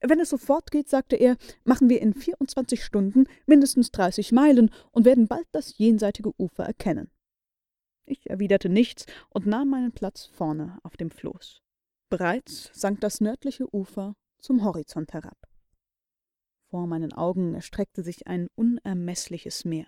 [0.00, 5.04] Wenn es so fortgeht, sagte er, machen wir in 24 Stunden mindestens 30 Meilen und
[5.04, 7.10] werden bald das jenseitige Ufer erkennen.
[8.04, 11.62] Ich erwiderte nichts und nahm meinen Platz vorne auf dem Floß.
[12.10, 15.38] Bereits sank das nördliche Ufer zum Horizont herab.
[16.68, 19.86] Vor meinen Augen erstreckte sich ein unermeßliches Meer.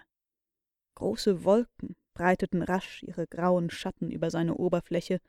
[0.95, 5.21] Große Wolken breiteten rasch ihre grauen Schatten über seine Oberfläche.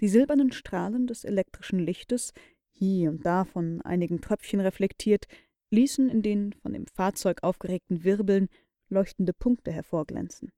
[0.00, 2.32] Die silbernen Strahlen des elektrischen Lichtes,
[2.72, 5.26] hie und da von einigen Tröpfchen reflektiert,
[5.70, 8.48] ließen in den von dem Fahrzeug aufgeregten Wirbeln
[8.88, 10.50] leuchtende Punkte hervorglänzen.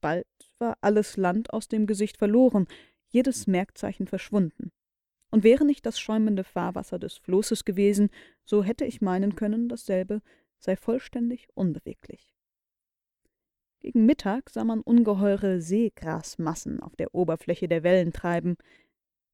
[0.00, 0.26] Bald
[0.58, 2.66] war alles Land aus dem Gesicht verloren,
[3.08, 4.70] jedes Merkzeichen verschwunden.
[5.30, 8.10] Und wäre nicht das schäumende Fahrwasser des Flosses gewesen,
[8.44, 10.22] so hätte ich meinen können, dasselbe
[10.58, 12.35] sei vollständig unbeweglich.
[13.86, 18.56] Gegen Mittag sah man ungeheure Seegrasmassen auf der Oberfläche der Wellen treiben.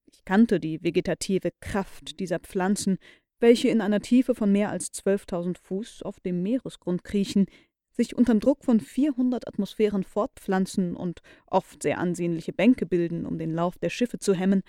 [0.04, 2.98] Ich kannte die vegetative Kraft dieser Pflanzen,
[3.40, 7.46] welche in einer Tiefe von mehr als zwölftausend Fuß auf dem Meeresgrund kriechen,
[7.92, 13.54] sich unterm Druck von vierhundert Atmosphären fortpflanzen und oft sehr ansehnliche Bänke bilden, um den
[13.54, 14.60] Lauf der Schiffe zu hemmen,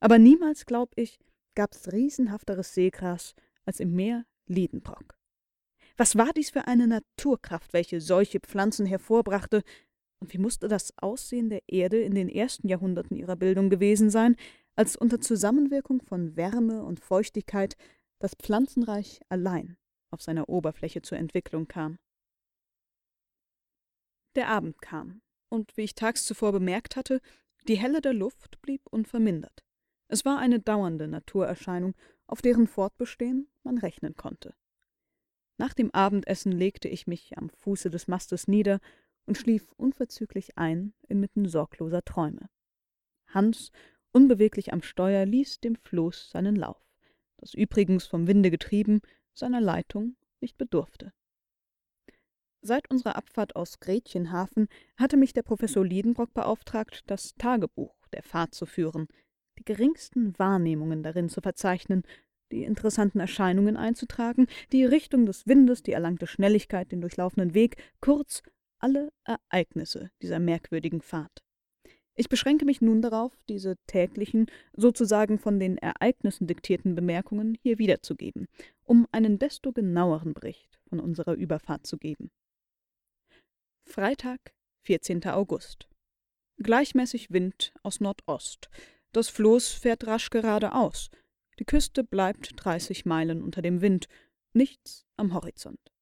[0.00, 1.20] aber niemals, glaub ich,
[1.54, 5.19] gab's riesenhafteres Seegras als im Meer Liedenbrock.
[6.00, 9.62] Was war dies für eine Naturkraft, welche solche Pflanzen hervorbrachte,
[10.18, 14.36] und wie musste das Aussehen der Erde in den ersten Jahrhunderten ihrer Bildung gewesen sein,
[14.76, 17.76] als unter Zusammenwirkung von Wärme und Feuchtigkeit
[18.18, 19.76] das Pflanzenreich allein
[20.10, 21.98] auf seiner Oberfläche zur Entwicklung kam.
[24.36, 27.20] Der Abend kam, und wie ich tags zuvor bemerkt hatte,
[27.68, 29.66] die Helle der Luft blieb unvermindert.
[30.08, 31.94] Es war eine dauernde Naturerscheinung,
[32.26, 34.54] auf deren Fortbestehen man rechnen konnte.
[35.60, 38.80] Nach dem Abendessen legte ich mich am Fuße des Mastes nieder
[39.26, 42.48] und schlief unverzüglich ein inmitten sorgloser Träume.
[43.26, 43.70] Hans,
[44.10, 46.82] unbeweglich am Steuer, ließ dem Floß seinen Lauf.
[47.36, 49.02] das übrigens vom Winde getrieben,
[49.34, 51.12] seiner Leitung nicht bedurfte.
[52.62, 58.54] Seit unserer Abfahrt aus Gretchenhafen hatte mich der Professor Liedenbrock beauftragt, das Tagebuch der Fahrt
[58.54, 59.08] zu führen,
[59.58, 62.04] die geringsten Wahrnehmungen darin zu verzeichnen,
[62.50, 68.42] die interessanten Erscheinungen einzutragen, die Richtung des Windes, die erlangte Schnelligkeit, den durchlaufenden Weg, kurz
[68.78, 71.42] alle Ereignisse dieser merkwürdigen Fahrt.
[72.14, 78.46] Ich beschränke mich nun darauf, diese täglichen, sozusagen von den Ereignissen diktierten Bemerkungen hier wiederzugeben,
[78.84, 82.30] um einen desto genaueren Bericht von unserer Überfahrt zu geben.
[83.86, 85.24] Freitag, 14.
[85.28, 85.88] August.
[86.58, 88.68] Gleichmäßig Wind aus Nordost.
[89.12, 91.10] Das Floß fährt rasch geradeaus.
[91.60, 94.08] Die Küste bleibt 30 Meilen unter dem Wind.
[94.54, 95.92] Nichts am Horizont.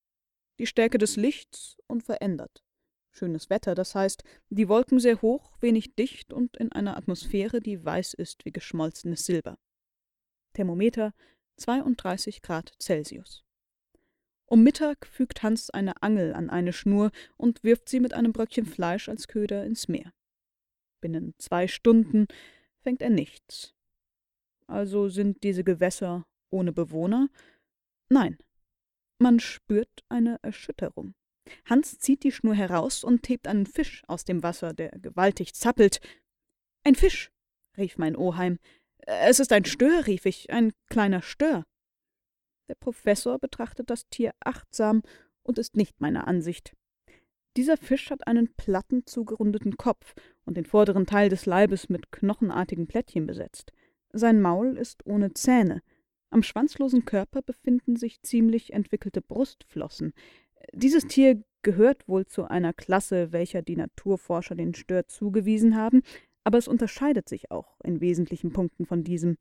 [0.57, 2.63] Die Stärke des Lichts unverändert.
[3.11, 7.83] Schönes Wetter, das heißt, die Wolken sehr hoch, wenig dicht und in einer Atmosphäre, die
[7.83, 9.59] weiß ist wie geschmolzenes Silber.
[10.53, 11.13] Thermometer
[11.57, 13.43] 32 Grad Celsius.
[14.45, 18.65] Um Mittag fügt Hans eine Angel an eine Schnur und wirft sie mit einem Bröckchen
[18.65, 20.13] Fleisch als Köder ins Meer.
[21.01, 22.27] Binnen zwei Stunden
[22.81, 23.75] fängt er nichts.
[24.69, 27.29] Also sind diese Gewässer ohne Bewohner?
[28.09, 28.37] Nein.
[29.17, 31.15] Man spürt eine Erschütterung.
[31.65, 35.99] Hans zieht die Schnur heraus und hebt einen Fisch aus dem Wasser, der gewaltig zappelt.
[36.83, 37.31] Ein Fisch,
[37.77, 38.59] rief mein Oheim.
[38.99, 41.65] Es ist ein Stör, rief ich, ein kleiner Stör.
[42.69, 45.01] Der Professor betrachtet das Tier achtsam
[45.41, 46.75] und ist nicht meiner Ansicht.
[47.57, 50.13] Dieser Fisch hat einen platten, zugerundeten Kopf
[50.45, 53.73] und den vorderen Teil des Leibes mit knochenartigen Plättchen besetzt.
[54.11, 55.81] Sein Maul ist ohne Zähne.
[56.31, 60.13] Am schwanzlosen Körper befinden sich ziemlich entwickelte Brustflossen.
[60.73, 66.01] Dieses Tier gehört wohl zu einer Klasse, welcher die Naturforscher den Stör zugewiesen haben,
[66.43, 69.37] aber es unterscheidet sich auch in wesentlichen Punkten von diesem.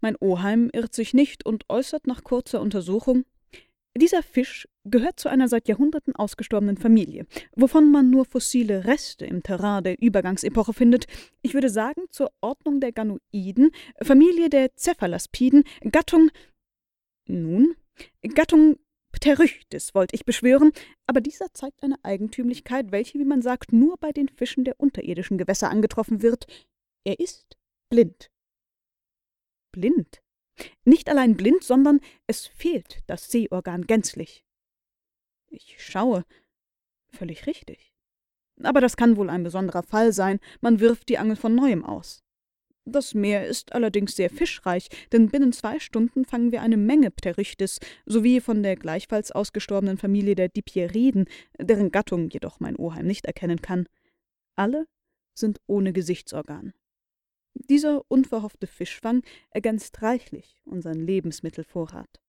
[0.00, 3.24] Mein Oheim irrt sich nicht und äußert nach kurzer Untersuchung
[3.96, 9.42] dieser Fisch gehört zu einer seit Jahrhunderten ausgestorbenen Familie, wovon man nur fossile Reste im
[9.42, 11.06] Terrain der Übergangsepoche findet.
[11.42, 13.70] Ich würde sagen, zur Ordnung der Ganoiden,
[14.02, 16.30] Familie der Cephalaspiden, Gattung.
[17.26, 17.74] Nun,
[18.22, 18.76] Gattung
[19.12, 20.72] Pterychtis wollte ich beschwören,
[21.06, 25.38] aber dieser zeigt eine Eigentümlichkeit, welche, wie man sagt, nur bei den Fischen der unterirdischen
[25.38, 26.46] Gewässer angetroffen wird.
[27.04, 27.56] Er ist
[27.90, 28.30] blind
[29.72, 30.22] blind.
[30.84, 34.44] Nicht allein blind, sondern es fehlt das Sehorgan gänzlich.
[35.50, 36.24] Ich schaue.
[37.10, 37.92] Völlig richtig.
[38.62, 40.40] Aber das kann wohl ein besonderer Fall sein.
[40.60, 42.22] Man wirft die Angel von neuem aus.
[42.84, 47.80] Das Meer ist allerdings sehr fischreich, denn binnen zwei Stunden fangen wir eine Menge Pterichtis,
[48.06, 51.26] sowie von der gleichfalls ausgestorbenen Familie der Dipieriden,
[51.58, 53.86] deren Gattung jedoch mein Oheim nicht erkennen kann.
[54.56, 54.86] Alle
[55.34, 56.72] sind ohne Gesichtsorgan.
[57.54, 62.20] Dieser unverhoffte Fischfang ergänzt reichlich unseren Lebensmittelvorrat.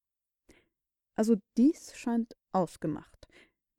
[1.15, 3.27] Also dies scheint ausgemacht.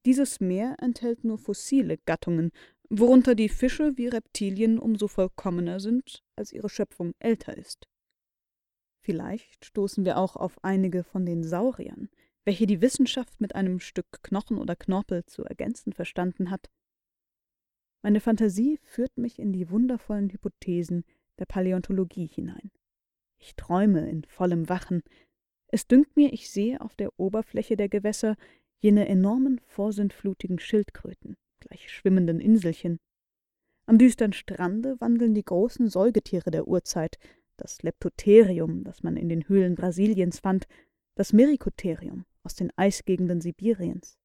[0.07, 2.53] Dieses Meer enthält nur fossile Gattungen,
[2.88, 7.88] worunter die Fische wie Reptilien umso vollkommener sind, als ihre Schöpfung älter ist.
[9.03, 12.11] Vielleicht stoßen wir auch auf einige von den Sauriern,
[12.44, 16.70] welche die Wissenschaft mit einem Stück Knochen oder Knorpel zu ergänzen verstanden hat.
[18.03, 21.05] Meine Fantasie führt mich in die wundervollen Hypothesen,
[21.40, 22.70] der Paläontologie hinein.
[23.38, 25.03] Ich träume in vollem Wachen.
[25.68, 28.37] Es dünkt mir, ich sehe auf der Oberfläche der Gewässer
[28.81, 32.98] jene enormen vorsintflutigen Schildkröten, gleich schwimmenden Inselchen.
[33.87, 37.18] Am düstern Strande wandeln die großen Säugetiere der Urzeit,
[37.57, 40.66] das Leptotherium, das man in den Höhlen Brasiliens fand,
[41.14, 44.18] das Mericotherium aus den Eisgegenden Sibiriens.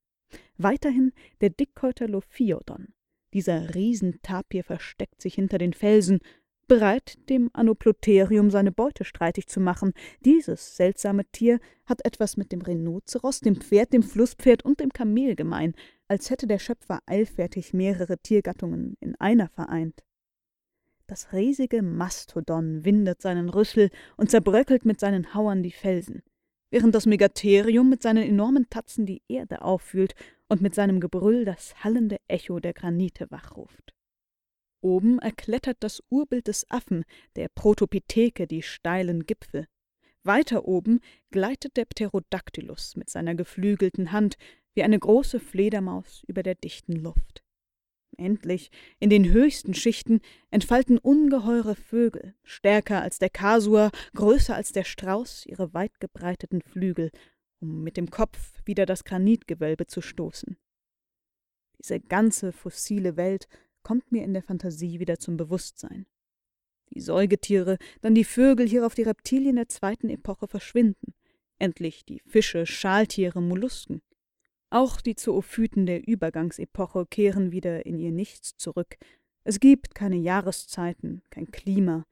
[0.58, 2.94] Weiterhin der Dickhäuter Lophiodon.
[3.34, 6.20] Dieser Riesentapir versteckt sich hinter den Felsen
[6.68, 9.94] bereit, dem Anoplotherium seine Beute streitig zu machen.
[10.22, 15.36] Dieses seltsame Tier hat etwas mit dem Rhinoceros, dem Pferd, dem Flusspferd und dem Kamel
[15.36, 15.74] gemein,
[16.08, 20.04] als hätte der Schöpfer eilfertig mehrere Tiergattungen in einer vereint.
[21.08, 26.24] Das riesige Mastodon windet seinen Rüssel und zerbröckelt mit seinen Hauern die Felsen,
[26.72, 30.16] während das Megatherium mit seinen enormen Tatzen die Erde auffühlt
[30.50, 33.95] und mit seinem Gebrüll das hallende Echo der Granite wachruft.
[34.86, 39.68] Oben erklettert das Urbild des Affen, der Protopitheke, die steilen Gipfel.
[40.22, 41.00] Weiter oben
[41.32, 44.38] gleitet der Pterodactylus mit seiner geflügelten Hand
[44.76, 47.44] wie eine große Fledermaus über der dichten Luft.
[48.16, 48.70] Endlich,
[49.00, 50.22] in den höchsten Schichten,
[50.52, 57.10] entfalten ungeheure Vögel, stärker als der Kasur, größer als der Strauß, ihre weitgebreiteten Flügel,
[57.60, 60.58] um mit dem Kopf wieder das Granitgewölbe zu stoßen.
[61.80, 63.48] Diese ganze fossile Welt
[63.86, 66.08] kommt mir in der Fantasie wieder zum Bewusstsein.
[66.94, 71.14] die Säugetiere, dann die Vögel, hierauf die Reptilien der zweiten Epoche verschwinden.
[71.60, 74.02] Endlich die Fische, Schaltiere, Mollusken.
[74.72, 78.98] Auch die Zoophyten der Übergangsepoche kehren wieder in ihr Nichts zurück.
[79.44, 82.06] Es gibt keine Jahreszeiten, kein Klima.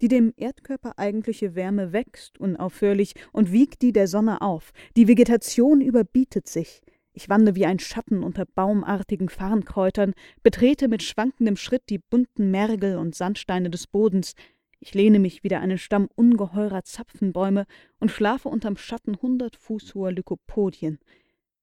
[0.00, 4.72] Die dem Erdkörper eigentliche Wärme wächst unaufhörlich und wiegt die der Sonne auf.
[4.96, 6.82] Die Vegetation überbietet sich.
[7.14, 12.96] Ich wandle wie ein Schatten unter baumartigen Farnkräutern, betrete mit schwankendem Schritt die bunten Mergel
[12.96, 14.34] und Sandsteine des Bodens.
[14.80, 17.66] Ich lehne mich wider einen Stamm ungeheurer Zapfenbäume
[18.00, 20.98] und schlafe unterm Schatten hundert Fuß hoher Lykopodien.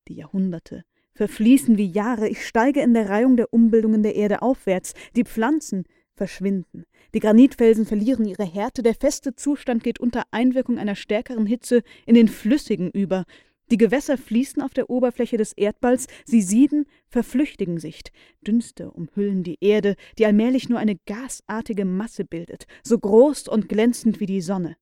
[0.07, 2.29] Die Jahrhunderte verfließen wie Jahre.
[2.29, 4.93] Ich steige in der Reihung der Umbildungen der Erde aufwärts.
[5.15, 5.83] Die Pflanzen
[6.13, 6.85] verschwinden.
[7.13, 8.83] Die Granitfelsen verlieren ihre Härte.
[8.83, 13.25] Der feste Zustand geht unter Einwirkung einer stärkeren Hitze in den flüssigen über.
[13.71, 18.01] Die Gewässer fließen auf der Oberfläche des Erdballs, sie sieden, verflüchtigen sich.
[18.41, 24.19] Dünste umhüllen die Erde, die allmählich nur eine gasartige Masse bildet, so groß und glänzend
[24.19, 24.75] wie die Sonne.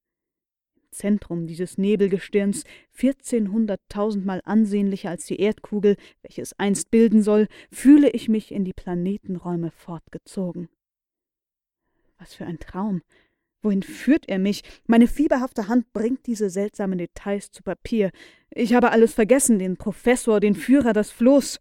[0.76, 8.10] Im Zentrum dieses Nebelgestirns, vierzehnhunderttausendmal ansehnlicher als die Erdkugel, welche es einst bilden soll, fühle
[8.10, 10.70] ich mich in die Planetenräume fortgezogen.
[12.18, 13.02] Was für ein Traum!
[13.62, 14.64] Wohin führt er mich?
[14.86, 18.12] Meine fieberhafte Hand bringt diese seltsamen Details zu Papier.
[18.52, 21.60] Ich habe alles vergessen, den Professor, den Führer, das Floß.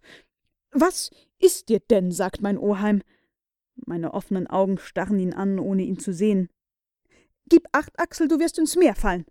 [0.73, 2.13] Was ist dir denn?
[2.13, 3.03] sagt mein Oheim.
[3.87, 6.49] Meine offenen Augen starren ihn an, ohne ihn zu sehen.
[7.49, 9.25] Gib acht, Axel, du wirst ins Meer fallen.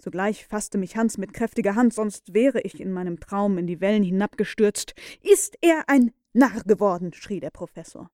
[0.00, 3.80] Sogleich fasste mich Hans mit kräftiger Hand, sonst wäre ich in meinem Traum in die
[3.80, 4.94] Wellen hinabgestürzt.
[5.22, 7.12] Ist er ein Narr geworden?
[7.12, 8.10] schrie der Professor.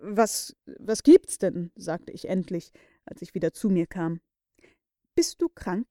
[0.00, 1.70] Was, was gibt's denn?
[1.74, 2.72] sagte ich endlich,
[3.04, 4.20] als ich wieder zu mir kam.
[5.14, 5.86] Bist du krank?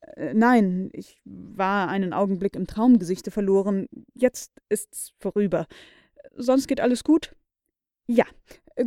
[0.00, 3.88] Äh, nein, ich war einen Augenblick im Traumgesichte verloren.
[4.14, 5.66] Jetzt ist's vorüber.
[6.36, 7.34] Sonst geht alles gut?
[8.06, 8.24] Ja,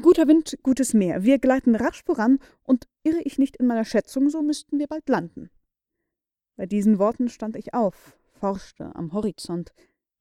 [0.01, 1.23] guter Wind, gutes Meer.
[1.23, 5.07] Wir gleiten rasch voran, und irre ich nicht in meiner Schätzung, so müssten wir bald
[5.09, 5.49] landen.
[6.55, 9.73] Bei diesen Worten stand ich auf, forschte am Horizont,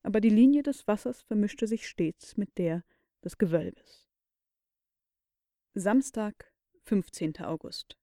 [0.03, 2.83] aber die Linie des Wassers vermischte sich stets mit der
[3.25, 4.07] des Gewölbes.
[5.75, 6.53] Samstag,
[6.83, 7.39] 15.
[7.41, 7.97] August.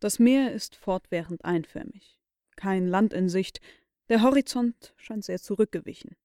[0.00, 2.18] Das Meer ist fortwährend einförmig.
[2.56, 3.60] Kein Land in Sicht,
[4.08, 6.16] der Horizont scheint sehr zurückgewichen.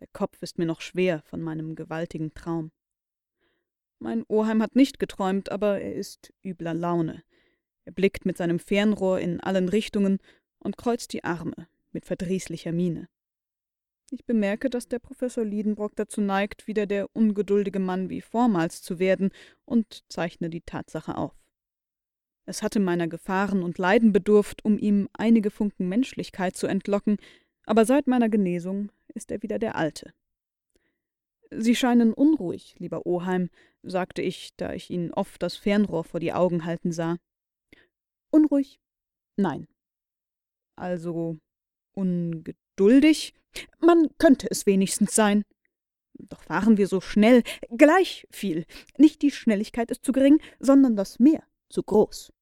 [0.00, 2.72] Der Kopf ist mir noch schwer von meinem gewaltigen Traum.
[3.98, 7.22] Mein Oheim hat nicht geträumt, aber er ist übler Laune.
[7.84, 10.18] Er blickt mit seinem Fernrohr in allen Richtungen
[10.58, 13.08] und kreuzt die Arme mit verdrießlicher Miene.
[14.12, 18.98] Ich bemerke, dass der Professor Liedenbrock dazu neigt, wieder der ungeduldige Mann wie vormals zu
[18.98, 19.30] werden,
[19.64, 21.32] und zeichne die Tatsache auf.
[22.44, 27.18] Es hatte meiner Gefahren und Leiden bedurft, um ihm einige Funken Menschlichkeit zu entlocken,
[27.64, 30.12] aber seit meiner Genesung ist er wieder der Alte.
[31.52, 33.48] Sie scheinen unruhig, lieber Oheim,
[33.82, 37.18] sagte ich, da ich ihn oft das Fernrohr vor die Augen halten sah.
[38.30, 38.80] Unruhig?
[39.36, 39.68] Nein.
[40.74, 41.38] Also
[42.80, 43.34] ungeduldig?
[43.80, 45.44] Man könnte es wenigstens sein.
[46.14, 47.42] Doch fahren wir so schnell,
[47.76, 48.64] gleich viel.
[48.98, 52.32] Nicht die Schnelligkeit ist zu gering, sondern das Meer zu groß.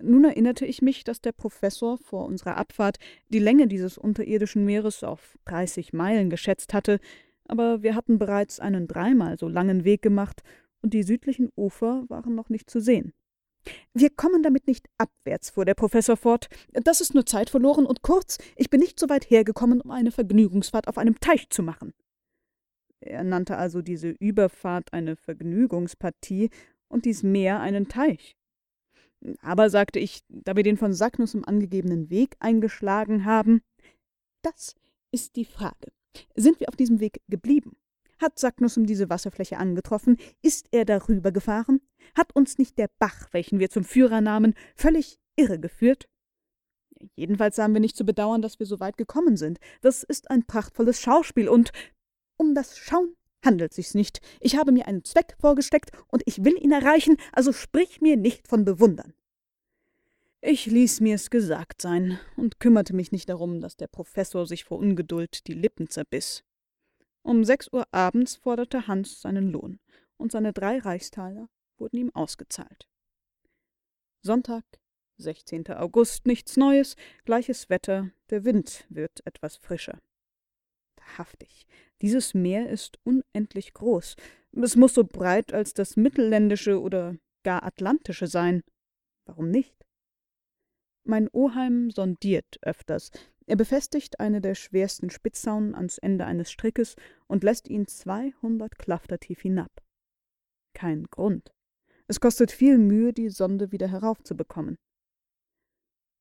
[0.00, 2.98] Nun erinnerte ich mich, dass der Professor vor unserer Abfahrt
[3.30, 7.00] die Länge dieses unterirdischen Meeres auf dreißig Meilen geschätzt hatte,
[7.48, 10.42] aber wir hatten bereits einen dreimal so langen Weg gemacht,
[10.82, 13.12] und die südlichen Ufer waren noch nicht zu sehen.
[13.94, 16.48] Wir kommen damit nicht abwärts, fuhr der Professor fort.
[16.72, 20.12] Das ist nur Zeit verloren und kurz, ich bin nicht so weit hergekommen, um eine
[20.12, 21.92] Vergnügungsfahrt auf einem Teich zu machen.
[23.00, 26.50] Er nannte also diese Überfahrt eine Vergnügungspartie
[26.88, 28.36] und dies Meer einen Teich.
[29.40, 33.62] Aber, sagte ich, da wir den von Sacknussem angegebenen Weg eingeschlagen haben,
[34.42, 34.74] das
[35.10, 35.92] ist die Frage.
[36.34, 37.76] Sind wir auf diesem Weg geblieben?
[38.18, 40.16] Hat Sacknussem diese Wasserfläche angetroffen?
[40.42, 41.80] Ist er darüber gefahren?
[42.14, 46.08] Hat uns nicht der Bach, welchen wir zum Führer nahmen, völlig irregeführt?
[47.14, 49.58] Jedenfalls haben wir nicht zu bedauern, dass wir so weit gekommen sind.
[49.80, 51.72] Das ist ein prachtvolles Schauspiel, und
[52.36, 54.20] um das Schauen handelt sich's nicht.
[54.40, 58.48] Ich habe mir einen Zweck vorgesteckt, und ich will ihn erreichen, also sprich mir nicht
[58.48, 59.14] von Bewundern.
[60.40, 64.78] Ich ließ mir's gesagt sein und kümmerte mich nicht darum, dass der Professor sich vor
[64.78, 66.44] Ungeduld die Lippen zerbiss.
[67.22, 69.80] Um sechs Uhr abends forderte Hans seinen Lohn,
[70.16, 71.48] und seine drei Reichstaler
[71.78, 72.88] wurden ihm ausgezahlt.
[74.22, 74.64] Sonntag,
[75.18, 75.68] 16.
[75.68, 80.00] August, nichts Neues, gleiches Wetter, der Wind wird etwas frischer.
[80.96, 81.66] Wahrhaftig,
[82.02, 84.16] dieses Meer ist unendlich groß.
[84.52, 88.62] Es muss so breit als das mittelländische oder gar atlantische sein.
[89.24, 89.74] Warum nicht?
[91.04, 93.10] Mein Oheim sondiert öfters,
[93.46, 96.96] er befestigt eine der schwersten Spitzhaunen ans Ende eines Strickes
[97.28, 99.70] und lässt ihn zweihundert Klafter tief hinab.
[100.74, 101.55] kein Grund.
[102.08, 104.78] Es kostet viel Mühe, die Sonde wieder heraufzubekommen.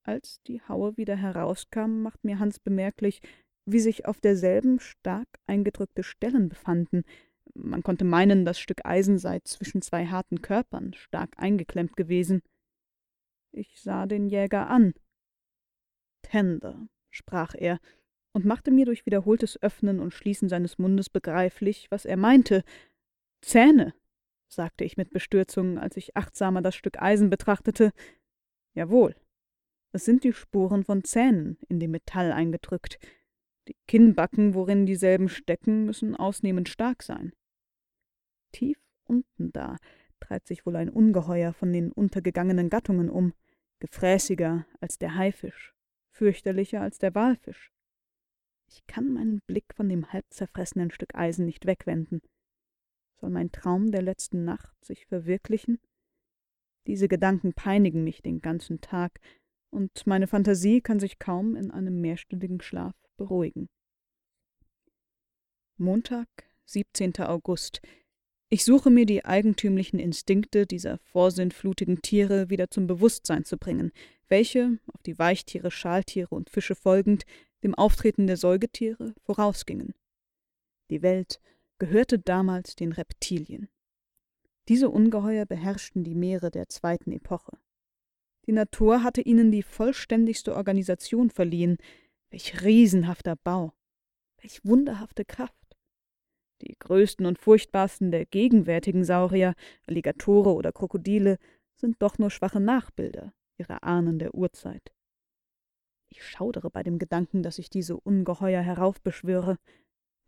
[0.04, 3.22] Als die Haue wieder herauskam, macht mir Hans bemerklich,
[3.68, 7.04] wie sich auf derselben stark eingedrückte Stellen befanden.
[7.54, 12.42] Man konnte meinen, das Stück Eisen sei zwischen zwei harten Körpern stark eingeklemmt gewesen.
[13.52, 14.94] Ich sah den Jäger an.
[16.22, 17.80] Tender, sprach er
[18.34, 22.64] und machte mir durch wiederholtes Öffnen und Schließen seines Mundes begreiflich, was er meinte.
[23.42, 23.94] Zähne,
[24.56, 27.92] sagte ich mit Bestürzung, als ich achtsamer das Stück Eisen betrachtete.
[28.74, 29.16] Jawohl,
[29.92, 33.00] es sind die Spuren von Zähnen in dem Metall eingedrückt.
[33.68, 37.34] Die Kinnbacken, worin dieselben stecken, müssen ausnehmend stark sein.
[38.52, 39.78] Tief unten da
[40.20, 43.34] treibt sich wohl ein Ungeheuer von den untergegangenen Gattungen um,
[43.80, 45.74] gefräßiger als der Haifisch,
[46.12, 47.72] fürchterlicher als der Walfisch.
[48.68, 52.22] Ich kann meinen Blick von dem halb zerfressenen Stück Eisen nicht wegwenden.
[53.26, 55.80] Soll mein Traum der letzten Nacht sich verwirklichen?
[56.86, 59.20] Diese Gedanken peinigen mich den ganzen Tag,
[59.72, 63.68] und meine Fantasie kann sich kaum in einem mehrstündigen Schlaf beruhigen.
[65.78, 66.28] Montag,
[66.66, 67.16] 17.
[67.22, 67.82] August.
[68.50, 73.92] Ich suche mir die eigentümlichen Instinkte dieser vorsintflutigen Tiere wieder zum Bewusstsein zu bringen,
[74.28, 77.26] welche, auf die Weichtiere, Schaltiere und Fische folgend,
[77.64, 79.96] dem Auftreten der Säugetiere vorausgingen.
[80.92, 81.40] Die Welt
[81.80, 83.70] gehörte damals den Reptilien.
[84.68, 87.58] Diese Ungeheuer beherrschten die Meere der zweiten Epoche.
[88.48, 91.78] Die Natur hatte ihnen die vollständigste Organisation verliehen.
[92.30, 93.74] Welch riesenhafter Bau,
[94.42, 95.78] welch wunderhafte Kraft.
[96.62, 99.54] Die größten und furchtbarsten der gegenwärtigen Saurier,
[99.88, 101.38] Alligatore oder Krokodile,
[101.76, 104.94] sind doch nur schwache Nachbilder ihrer Ahnen der Urzeit.
[106.10, 109.58] Ich schaudere bei dem Gedanken, dass ich diese Ungeheuer heraufbeschwöre.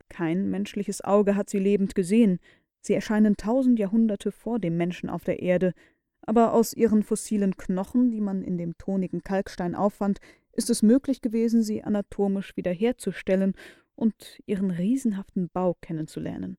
[0.10, 2.40] Kein menschliches Auge hat sie lebend gesehen.
[2.82, 5.74] Sie erscheinen tausend Jahrhunderte vor dem Menschen auf der Erde,
[6.22, 10.20] aber aus ihren fossilen Knochen, die man in dem tonigen Kalkstein auffand,
[10.54, 13.54] ist es möglich gewesen, sie anatomisch wiederherzustellen
[13.96, 16.58] und ihren riesenhaften Bau kennenzulernen.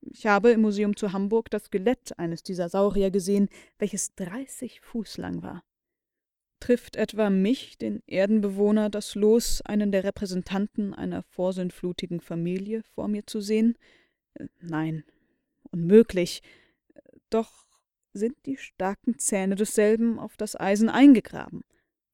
[0.00, 3.48] Ich habe im Museum zu Hamburg das Skelett eines dieser Saurier gesehen,
[3.78, 5.62] welches dreißig Fuß lang war.
[6.62, 13.26] Trifft etwa mich, den Erdenbewohner, das Los, einen der Repräsentanten einer vorsintflutigen Familie vor mir
[13.26, 13.76] zu sehen?
[14.34, 15.02] Äh, nein,
[15.72, 16.40] unmöglich.
[17.30, 17.66] Doch
[18.12, 21.62] sind die starken Zähne desselben auf das Eisen eingegraben,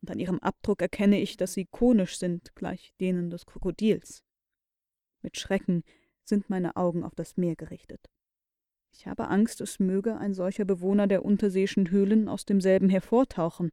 [0.00, 4.24] und an ihrem Abdruck erkenne ich, dass sie konisch sind, gleich denen des Krokodils.
[5.20, 5.84] Mit Schrecken
[6.24, 8.08] sind meine Augen auf das Meer gerichtet.
[8.92, 13.72] Ich habe Angst, es möge ein solcher Bewohner der unterseeischen Höhlen aus demselben hervortauchen.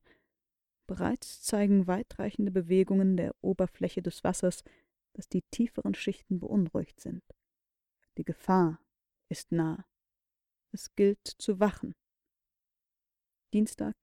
[0.87, 4.63] Bereits zeigen weitreichende Bewegungen der Oberfläche des Wassers,
[5.13, 7.23] dass die tieferen Schichten beunruhigt sind.
[8.17, 8.79] Die Gefahr
[9.29, 9.85] ist nah.
[10.71, 11.95] Es gilt zu wachen.
[13.53, 13.95] Dienstag,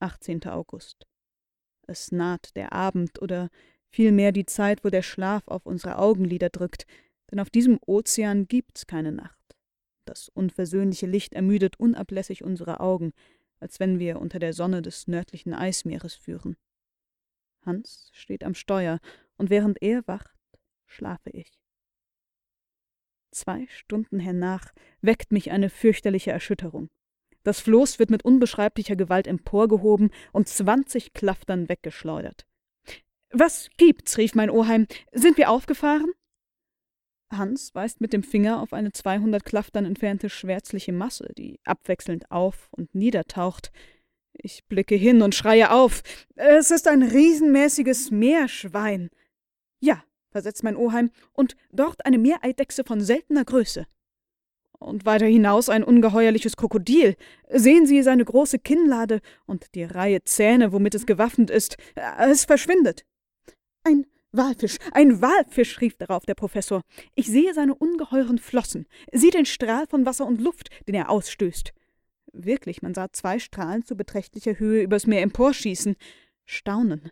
[0.00, 0.44] 18.
[0.46, 1.06] August.
[1.86, 3.50] Es naht der Abend oder
[3.90, 6.86] vielmehr die Zeit, wo der Schlaf auf unsere Augenlider drückt,
[7.30, 9.36] denn auf diesem Ozean gibt's keine Nacht.
[10.04, 13.12] Das unversöhnliche Licht ermüdet unablässig unsere Augen,
[13.60, 16.56] als wenn wir unter der Sonne des nördlichen Eismeeres führen.
[17.64, 19.00] Hans steht am Steuer,
[19.36, 20.36] und während er wacht,
[20.86, 21.60] schlafe ich.
[23.30, 26.90] Zwei Stunden hernach weckt mich eine fürchterliche Erschütterung.
[27.42, 32.46] Das Floß wird mit unbeschreiblicher Gewalt emporgehoben und zwanzig Klaftern weggeschleudert.
[33.30, 34.18] Was gibt's?
[34.18, 34.86] rief mein Oheim.
[35.12, 36.12] Sind wir aufgefahren?
[37.30, 42.68] Hans weist mit dem Finger auf eine zweihundert Klaftern entfernte schwärzliche Masse, die abwechselnd auf
[42.72, 43.70] und niedertaucht.
[44.32, 46.02] Ich blicke hin und schreie auf.
[46.34, 49.10] Es ist ein riesenmäßiges Meerschwein.
[49.80, 53.86] Ja, versetzt mein Oheim, und dort eine Meereidechse von seltener Größe.
[54.78, 57.16] Und weiter hinaus ein ungeheuerliches Krokodil.
[57.50, 61.76] Sehen Sie seine große Kinnlade und die Reihe Zähne, womit es gewaffnet ist.
[62.18, 63.04] Es verschwindet.
[63.84, 66.82] Ein Walfisch, ein Walfisch, rief darauf der Professor.
[67.14, 71.72] Ich sehe seine ungeheuren Flossen, sieh den Strahl von Wasser und Luft, den er ausstößt.
[72.32, 75.96] Wirklich, man sah zwei Strahlen zu beträchtlicher Höhe übers Meer emporschießen.
[76.44, 77.10] Staunen,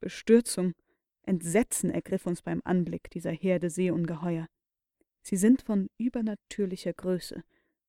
[0.00, 0.74] Bestürzung,
[1.22, 4.46] Entsetzen ergriff uns beim Anblick dieser Herde Seeungeheuer.
[5.22, 7.42] Sie sind von übernatürlicher Größe,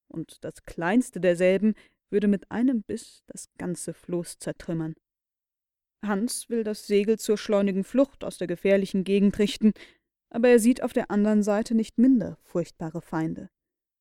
[0.08, 1.74] und das kleinste derselben
[2.10, 4.96] würde mit einem Biss das ganze Floß zertrümmern.
[6.04, 9.74] Hans will das Segel zur schleunigen Flucht aus der gefährlichen Gegend richten,
[10.30, 13.50] aber er sieht auf der anderen Seite nicht minder furchtbare Feinde.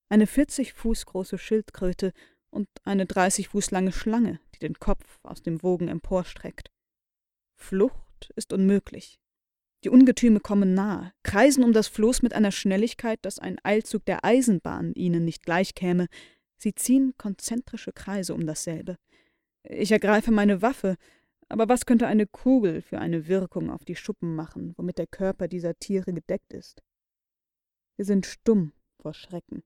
[0.08, 2.12] Eine vierzig Fuß große Schildkröte
[2.50, 6.70] und eine dreißig Fuß lange Schlange, die den Kopf aus dem Wogen emporstreckt.
[7.56, 9.20] Flucht ist unmöglich.
[9.84, 14.24] Die Ungetüme kommen nahe, kreisen um das Floß mit einer Schnelligkeit, dass ein Eilzug der
[14.24, 16.08] Eisenbahn ihnen nicht gleichkäme.
[16.56, 18.96] Sie ziehen konzentrische Kreise um dasselbe.
[19.62, 20.96] Ich ergreife meine Waffe,
[21.50, 25.48] aber was könnte eine Kugel für eine Wirkung auf die Schuppen machen, womit der Körper
[25.48, 26.82] dieser Tiere gedeckt ist?
[27.96, 29.62] Wir sind stumm vor Schrecken.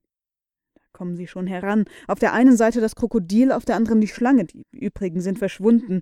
[0.74, 1.85] Da kommen sie schon heran.
[2.09, 6.01] Auf der einen Seite das Krokodil, auf der anderen die Schlange, die übrigen sind verschwunden.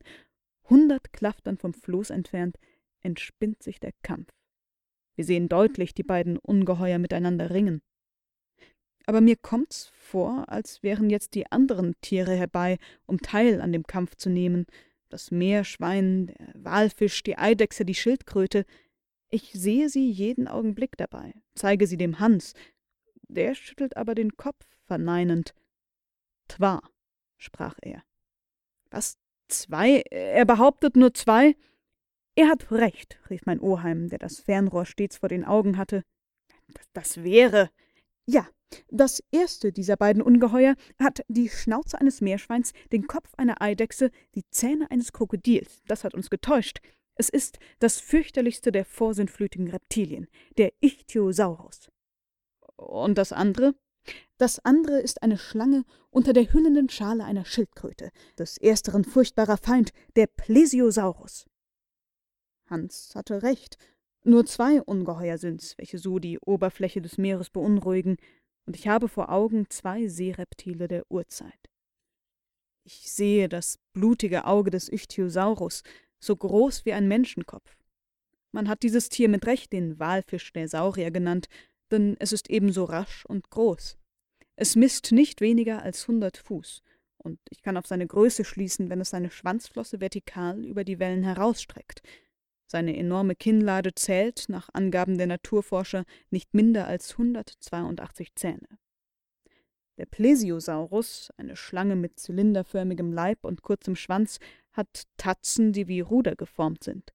[0.70, 2.56] Hundert Klaftern vom Floß entfernt
[3.00, 4.30] entspinnt sich der Kampf.
[5.16, 7.82] Wir sehen deutlich die beiden Ungeheuer miteinander ringen.
[9.04, 13.86] Aber mir kommt's vor, als wären jetzt die anderen Tiere herbei, um teil an dem
[13.86, 14.66] Kampf zu nehmen.
[15.12, 18.64] Das Meerschwein, der Walfisch, die Eidechse, die Schildkröte.
[19.28, 22.54] Ich sehe sie jeden Augenblick dabei, zeige sie dem Hans.
[23.28, 25.52] Der schüttelt aber den Kopf verneinend.
[26.48, 26.80] Twa,
[27.36, 28.02] sprach er.
[28.90, 30.00] Was, zwei?
[30.10, 31.56] Er behauptet nur zwei?
[32.34, 36.04] Er hat recht, rief mein Oheim, der das Fernrohr stets vor den Augen hatte.
[36.68, 37.68] Das, das wäre.
[38.24, 38.48] Ja,
[38.90, 44.44] das erste dieser beiden Ungeheuer hat die Schnauze eines Meerschweins, den Kopf einer Eidechse, die
[44.50, 45.82] Zähne eines Krokodils.
[45.86, 46.80] Das hat uns getäuscht.
[47.14, 51.90] Es ist das fürchterlichste der vorsinnflütigen Reptilien, der Ichthyosaurus.
[52.76, 53.74] Und das andere?
[54.38, 59.92] Das andere ist eine Schlange unter der hüllenden Schale einer Schildkröte, des ersteren furchtbarer Feind,
[60.16, 61.46] der Plesiosaurus.
[62.66, 63.76] Hans hatte recht.
[64.24, 68.16] Nur zwei Ungeheuer sind's, welche so die Oberfläche des Meeres beunruhigen,
[68.66, 71.70] und ich habe vor Augen zwei Seereptile der Urzeit.
[72.84, 75.82] Ich sehe das blutige Auge des Ichthyosaurus,
[76.18, 77.76] so groß wie ein Menschenkopf.
[78.52, 81.48] Man hat dieses Tier mit Recht den Walfisch der Saurier genannt,
[81.90, 83.98] denn es ist ebenso rasch und groß.
[84.56, 86.82] Es misst nicht weniger als hundert Fuß,
[87.18, 91.22] und ich kann auf seine Größe schließen, wenn es seine Schwanzflosse vertikal über die Wellen
[91.22, 92.02] herausstreckt.
[92.66, 98.78] Seine enorme Kinnlade zählt, nach Angaben der Naturforscher, nicht minder als 182 Zähne.
[99.98, 104.38] Der Plesiosaurus, eine Schlange mit zylinderförmigem Leib und kurzem Schwanz,
[104.72, 107.12] hat Tatzen, die wie Ruder geformt sind.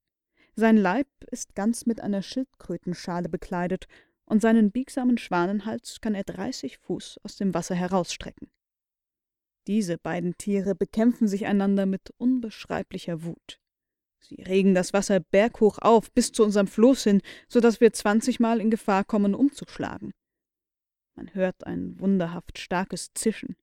[0.55, 3.87] Sein Leib ist ganz mit einer Schildkrötenschale bekleidet,
[4.25, 8.49] und seinen biegsamen Schwanenhals kann er dreißig Fuß aus dem Wasser herausstrecken.
[9.67, 13.59] Diese beiden Tiere bekämpfen sich einander mit unbeschreiblicher Wut.
[14.27, 18.59] Sie regen das Wasser berghoch auf, bis zu unserem Floß hin, so dass wir zwanzigmal
[18.59, 20.11] in Gefahr kommen, umzuschlagen.
[21.15, 23.55] Man hört ein wunderhaft starkes Zischen.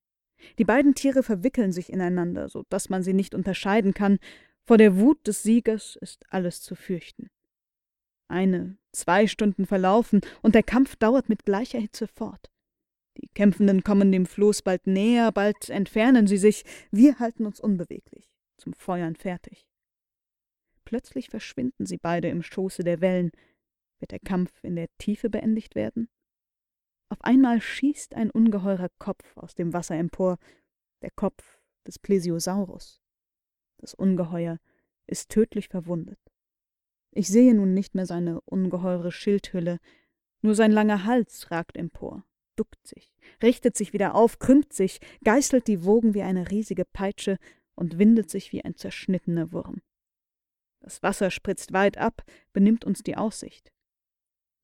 [0.57, 4.17] Die beiden Tiere verwickeln sich ineinander, so dass man sie nicht unterscheiden kann.
[4.65, 7.29] Vor der Wut des Siegers ist alles zu fürchten.
[8.27, 12.49] Eine, zwei Stunden verlaufen, und der Kampf dauert mit gleicher Hitze fort.
[13.17, 16.65] Die Kämpfenden kommen dem Floß bald näher, bald entfernen sie sich.
[16.91, 19.67] Wir halten uns unbeweglich, zum Feuern fertig.
[20.85, 23.31] Plötzlich verschwinden sie beide im Schoße der Wellen.
[23.99, 26.09] Wird der Kampf in der Tiefe beendigt werden?
[27.09, 30.37] Auf einmal schießt ein ungeheurer Kopf aus dem Wasser empor,
[31.01, 33.01] der Kopf des Plesiosaurus.
[33.77, 34.59] Das Ungeheuer
[35.07, 36.19] ist tödlich verwundet.
[37.11, 39.79] Ich sehe nun nicht mehr seine ungeheure Schildhülle,
[40.41, 42.25] nur sein langer Hals ragt empor,
[42.55, 47.37] duckt sich, richtet sich wieder auf, krümmt sich, geißelt die Wogen wie eine riesige Peitsche
[47.75, 49.81] und windet sich wie ein zerschnittener Wurm.
[50.85, 52.23] Das Wasser spritzt weit ab,
[52.53, 53.73] benimmt uns die Aussicht.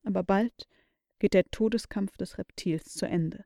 [0.03, 0.69] Aber bald
[1.17, 3.43] geht der Todeskampf des Reptils zu Ende.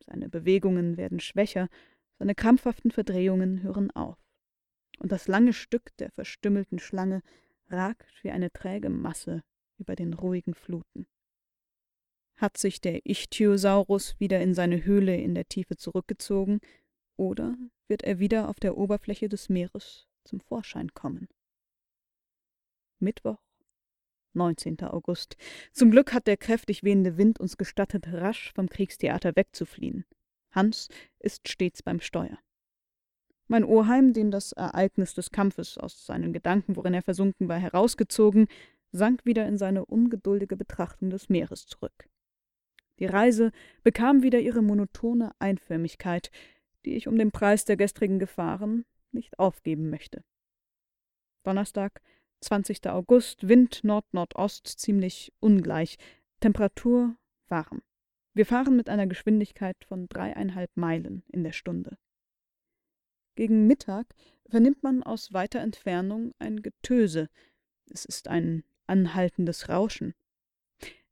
[0.00, 1.68] Seine Bewegungen werden schwächer,
[2.18, 4.18] seine krampfhaften Verdrehungen hören auf.
[4.98, 7.22] Und das lange Stück der verstümmelten Schlange
[7.68, 9.44] ragt wie eine träge Masse
[9.78, 11.06] über den ruhigen Fluten.
[12.36, 16.58] Hat sich der Ichthyosaurus wieder in seine Höhle in der Tiefe zurückgezogen,
[17.16, 21.28] oder wird er wieder auf der Oberfläche des Meeres zum Vorschein kommen?
[23.02, 23.42] Mittwoch,
[24.34, 24.80] 19.
[24.84, 25.36] August.
[25.72, 30.06] Zum Glück hat der kräftig wehende Wind uns gestattet, rasch vom Kriegstheater wegzufliehen.
[30.52, 30.88] Hans
[31.18, 32.38] ist stets beim Steuer.
[33.48, 38.46] Mein Oheim, den das Ereignis des Kampfes aus seinen Gedanken, worin er versunken war, herausgezogen,
[38.92, 42.08] sank wieder in seine ungeduldige Betrachtung des Meeres zurück.
[42.98, 43.50] Die Reise
[43.82, 46.30] bekam wieder ihre monotone Einförmigkeit,
[46.84, 50.24] die ich um den Preis der gestrigen Gefahren nicht aufgeben möchte.
[51.42, 52.00] Donnerstag,
[52.42, 52.88] 20.
[52.88, 55.96] August, Wind Nord-Nordost, ziemlich ungleich,
[56.40, 57.16] Temperatur
[57.48, 57.82] warm.
[58.34, 61.98] Wir fahren mit einer Geschwindigkeit von dreieinhalb Meilen in der Stunde.
[63.36, 64.06] Gegen Mittag
[64.48, 67.28] vernimmt man aus weiter Entfernung ein Getöse.
[67.90, 70.14] Es ist ein anhaltendes Rauschen.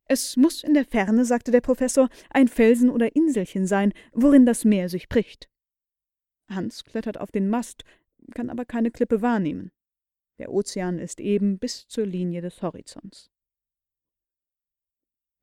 [0.06, 4.64] Es muss in der Ferne, sagte der Professor, ein Felsen oder Inselchen sein, worin das
[4.64, 5.48] Meer sich bricht.
[6.48, 7.84] Hans klettert auf den Mast,
[8.34, 9.70] kann aber keine Klippe wahrnehmen.
[10.40, 13.30] Der Ozean ist eben bis zur Linie des Horizonts.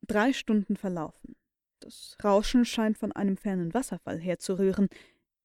[0.04, 1.36] Drei Stunden verlaufen.
[1.78, 4.88] Das Rauschen scheint von einem fernen Wasserfall herzurühren.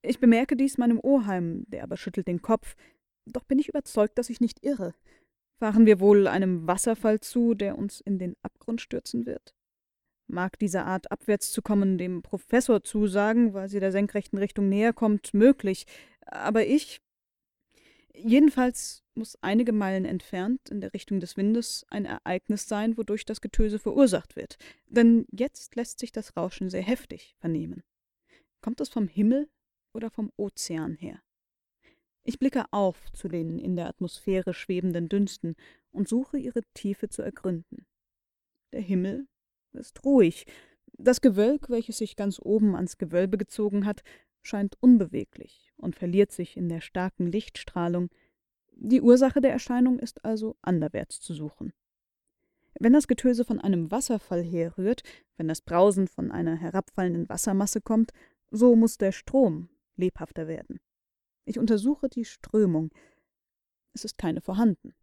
[0.01, 2.76] Ich bemerke dies meinem Oheim, der aber schüttelt den Kopf.
[3.28, 4.95] Doch bin ich überzeugt, dass ich nicht irre.
[5.60, 9.54] Fahren wir wohl einem Wasserfall zu, der uns in den Abgrund stürzen wird?
[10.26, 14.93] Mag diese Art abwärts zu kommen dem Professor zusagen, weil sie der senkrechten Richtung näher
[14.93, 15.86] kommt, möglich.
[16.26, 17.01] Aber ich.
[18.16, 23.41] Jedenfalls muss einige Meilen entfernt, in der Richtung des Windes, ein Ereignis sein, wodurch das
[23.41, 24.57] Getöse verursacht wird.
[24.88, 27.84] Denn jetzt lässt sich das Rauschen sehr heftig vernehmen.
[28.61, 29.49] Kommt es vom Himmel
[29.93, 31.22] oder vom Ozean her?
[32.24, 35.55] Ich blicke auf zu den in der Atmosphäre schwebenden Dünsten
[35.91, 37.86] und suche ihre Tiefe zu ergründen.
[38.72, 39.28] Der Himmel
[39.74, 40.45] ist ruhig.
[40.97, 44.03] Das Gewölk, welches sich ganz oben ans Gewölbe gezogen hat,
[44.44, 48.10] scheint unbeweglich und verliert sich in der starken Lichtstrahlung.
[48.76, 51.74] Die Ursache der Erscheinung ist also anderwärts zu suchen.
[52.80, 55.04] Wenn das Getöse von einem Wasserfall herrührt,
[55.38, 58.12] wenn das Brausen von einer herabfallenden Wassermasse kommt,
[58.52, 60.80] so muss der Strom lebhafter werden.
[61.46, 62.91] Ich untersuche die Strömung.
[63.94, 64.94] Es ist keine vorhanden.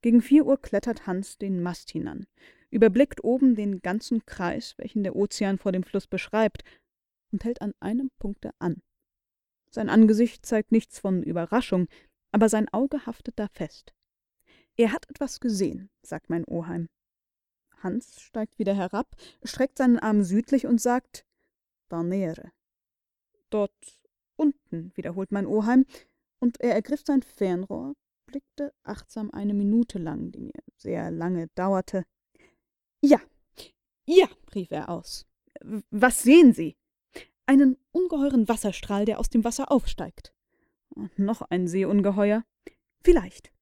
[0.00, 2.26] Gegen vier Uhr klettert Hans den Mast hinan,
[2.70, 6.62] überblickt oben den ganzen Kreis, welchen der Ozean vor dem Fluss beschreibt,
[7.32, 8.82] und hält an einem Punkte an.
[9.70, 11.88] Sein Angesicht zeigt nichts von Überraschung,
[12.32, 13.94] aber sein Auge haftet da fest.
[14.76, 16.88] Er hat etwas gesehen, sagt mein Oheim.
[17.82, 21.26] Hans steigt wieder herab, streckt seinen Arm südlich und sagt
[21.88, 22.52] Barnere.
[23.50, 24.00] Dort
[24.36, 25.84] unten, wiederholt mein Oheim,
[26.40, 27.94] und er ergriff sein Fernrohr,
[28.26, 32.04] blickte achtsam eine Minute lang, die mir sehr lange dauerte.
[33.00, 33.20] Ja,
[34.06, 35.26] ja, rief er aus.
[35.90, 36.77] Was sehen Sie?
[37.48, 40.34] Einen ungeheuren Wasserstrahl, der aus dem Wasser aufsteigt.
[41.16, 42.44] Noch ein Seeungeheuer?
[43.02, 43.52] Vielleicht.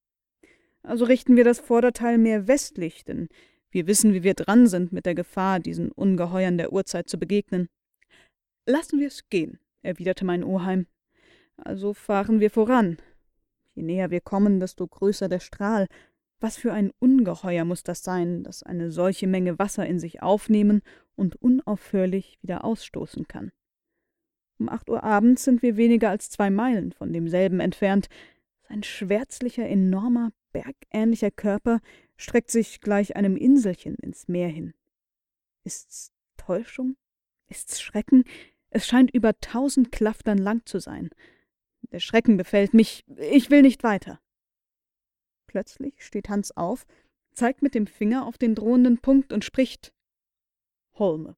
[0.82, 3.28] Also richten wir das Vorderteil mehr westlich, denn
[3.70, 7.68] wir wissen, wie wir dran sind mit der Gefahr, diesen Ungeheuern der Urzeit zu begegnen.
[8.66, 10.88] Lassen wir es gehen, erwiderte mein Oheim.
[11.56, 12.96] Also fahren wir voran.
[13.74, 15.86] Je näher wir kommen, desto größer der Strahl.
[16.40, 20.82] Was für ein Ungeheuer muss das sein, das eine solche Menge Wasser in sich aufnehmen
[21.14, 23.52] und unaufhörlich wieder ausstoßen kann.
[24.58, 28.08] Um acht Uhr abends sind wir weniger als zwei Meilen von demselben entfernt.
[28.68, 31.80] Sein schwärzlicher, enormer, bergähnlicher Körper
[32.16, 34.74] streckt sich gleich einem Inselchen ins Meer hin.
[35.64, 36.96] Ist's Täuschung?
[37.48, 38.24] Ist's Schrecken?
[38.70, 41.10] Es scheint über tausend Klaftern lang zu sein.
[41.92, 43.04] Der Schrecken befällt mich.
[43.18, 44.20] Ich will nicht weiter.
[45.46, 46.86] Plötzlich steht Hans auf,
[47.32, 49.92] zeigt mit dem Finger auf den drohenden Punkt und spricht
[50.94, 51.36] Holme.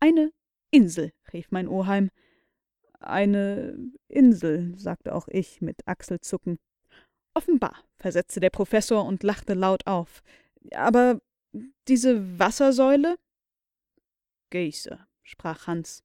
[0.00, 0.32] Eine
[0.70, 2.10] Insel, rief mein Oheim.
[3.00, 6.58] Eine Insel, sagte auch ich mit Achselzucken.
[7.34, 10.22] Offenbar, versetzte der Professor und lachte laut auf.
[10.72, 11.20] Aber
[11.88, 13.16] diese Wassersäule?
[14.50, 16.02] Geyser, sprach Hans.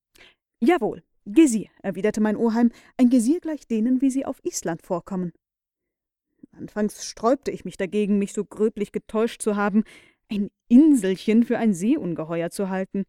[0.60, 5.34] Jawohl, Gesier, erwiderte mein Oheim, ein Gesier gleich denen, wie sie auf Island vorkommen.
[6.52, 9.84] Anfangs sträubte ich mich dagegen, mich so gröblich getäuscht zu haben,
[10.30, 13.06] ein Inselchen für ein Seeungeheuer zu halten.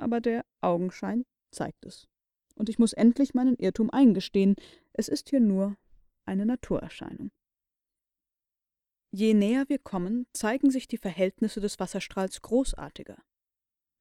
[0.00, 2.08] Aber der Augenschein zeigt es.
[2.54, 4.56] Und ich muss endlich meinen Irrtum eingestehen,
[4.94, 5.76] es ist hier nur
[6.24, 7.30] eine Naturerscheinung.
[9.12, 13.22] Je näher wir kommen, zeigen sich die Verhältnisse des Wasserstrahls großartiger.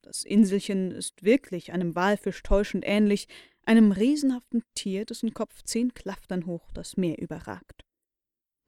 [0.01, 3.27] Das Inselchen ist wirklich einem Walfisch täuschend ähnlich,
[3.65, 7.83] einem riesenhaften Tier, dessen Kopf zehn Klaftern hoch das Meer überragt.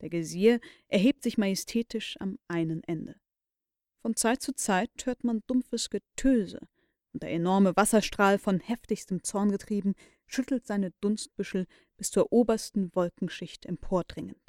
[0.01, 3.15] Der Gesier erhebt sich majestätisch am einen Ende.
[4.01, 6.59] Von Zeit zu Zeit hört man dumpfes Getöse,
[7.13, 9.95] und der enorme Wasserstrahl, von heftigstem Zorn getrieben,
[10.25, 14.41] schüttelt seine Dunstbüschel bis zur obersten Wolkenschicht empordringend.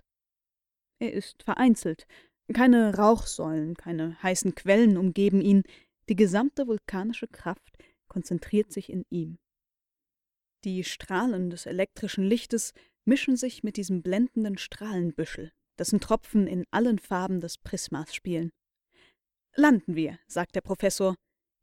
[0.99, 2.07] Er ist vereinzelt,
[2.53, 5.63] keine Rauchsäulen, keine heißen Quellen umgeben ihn,
[6.09, 9.39] die gesamte vulkanische Kraft konzentriert sich in ihm.
[10.65, 12.73] Die Strahlen des elektrischen Lichtes
[13.05, 18.51] mischen sich mit diesem blendenden Strahlenbüschel, dessen Tropfen in allen Farben des Prismas spielen.
[19.57, 21.17] Landen wir, sagt der Professor.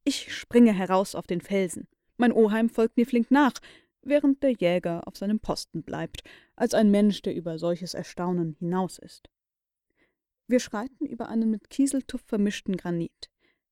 [0.04, 1.88] Ich springe heraus auf den Felsen.
[2.18, 3.54] Mein Oheim folgt mir flink nach,
[4.02, 6.24] während der Jäger auf seinem Posten bleibt,
[6.56, 9.30] als ein Mensch, der über solches Erstaunen hinaus ist.
[10.48, 13.30] Wir schreiten über einen mit Kieseltuff vermischten Granit.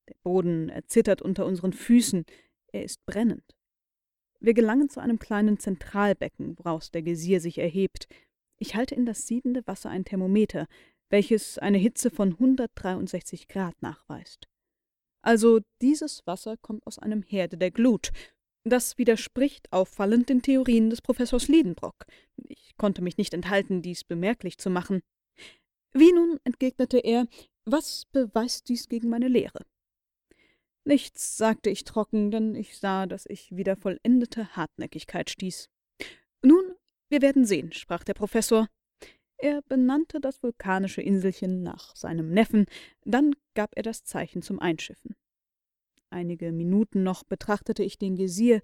[0.08, 2.26] Der Boden erzittert unter unseren Füßen,
[2.72, 3.56] er ist brennend.
[4.40, 8.08] Wir gelangen zu einem kleinen Zentralbecken, woraus der Gesier sich erhebt.
[8.58, 10.68] Ich halte in das siedende Wasser ein Thermometer,
[11.10, 14.48] welches eine Hitze von 163 Grad nachweist.
[15.28, 18.14] Also dieses Wasser kommt aus einem Herde der Glut.
[18.64, 22.06] Das widerspricht auffallend den Theorien des Professors Liedenbrock.
[22.48, 25.02] Ich konnte mich nicht enthalten, dies bemerklich zu machen.
[25.92, 27.28] Wie nun, entgegnete er,
[27.66, 29.66] was beweist dies gegen meine Lehre?
[30.86, 35.68] Nichts, sagte ich trocken, denn ich sah, dass ich wieder vollendete Hartnäckigkeit stieß.
[36.42, 36.74] Nun,
[37.10, 38.70] wir werden sehen, sprach der Professor.
[39.38, 42.66] Er benannte das vulkanische Inselchen nach seinem Neffen,
[43.06, 45.16] dann gab er das Zeichen zum Einschiffen.
[46.10, 48.62] Einige Minuten noch betrachtete ich den Gesier,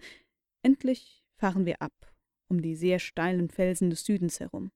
[0.63, 1.93] endlich fahren wir ab,
[2.47, 4.71] um die sehr steilen Felsen des Südens herum.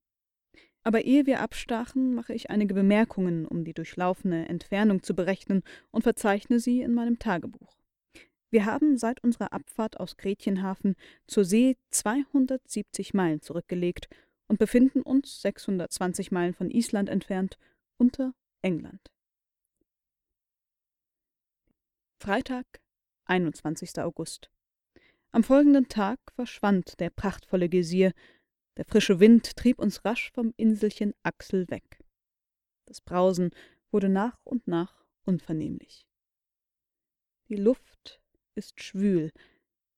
[0.83, 6.03] Aber ehe wir abstachen, mache ich einige Bemerkungen, um die durchlaufene Entfernung zu berechnen und
[6.03, 7.75] verzeichne sie in meinem Tagebuch.
[8.49, 10.95] Wir haben seit unserer Abfahrt aus Gretchenhafen
[11.25, 14.07] zur See 270 Meilen zurückgelegt
[14.47, 17.57] und befinden uns 620 Meilen von Island entfernt
[17.97, 19.11] unter England.
[22.19, 22.65] Freitag,
[23.25, 23.99] 21.
[23.99, 24.49] August.
[25.31, 28.13] Am folgenden Tag verschwand der prachtvolle Gesier,
[28.77, 32.03] der frische Wind trieb uns rasch vom Inselchen Axel weg.
[32.85, 33.51] Das Brausen
[33.91, 36.07] wurde nach und nach unvernehmlich.
[37.49, 38.21] Die Luft
[38.55, 39.31] ist schwül,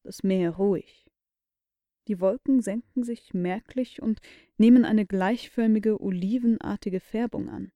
[0.03, 1.08] das Meer ruhig.
[2.09, 4.19] Die Wolken senken sich merklich und
[4.57, 7.71] nehmen eine gleichförmige olivenartige Färbung an.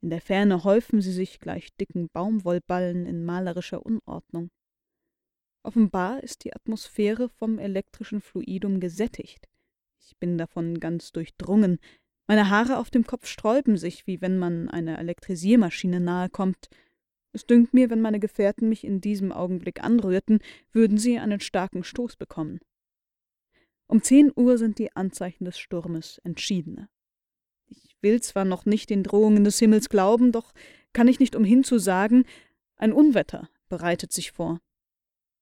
[0.00, 4.50] In der Ferne häufen sie sich gleich dicken Baumwollballen in malerischer Unordnung.
[5.62, 9.46] Offenbar ist die Atmosphäre vom elektrischen Fluidum gesättigt.
[10.00, 11.78] Ich bin davon ganz durchdrungen.
[12.26, 16.70] Meine Haare auf dem Kopf sträuben sich, wie wenn man einer Elektrisiermaschine nahe kommt.
[17.32, 20.38] Es dünkt mir, wenn meine Gefährten mich in diesem Augenblick anrührten,
[20.72, 22.60] würden sie einen starken Stoß bekommen.
[23.88, 26.88] Um zehn Uhr sind die Anzeichen des Sturmes entschiedener.
[27.68, 30.52] Ich will zwar noch nicht den Drohungen des Himmels glauben, doch
[30.92, 32.24] kann ich nicht umhin zu sagen,
[32.76, 34.60] ein Unwetter bereitet sich vor.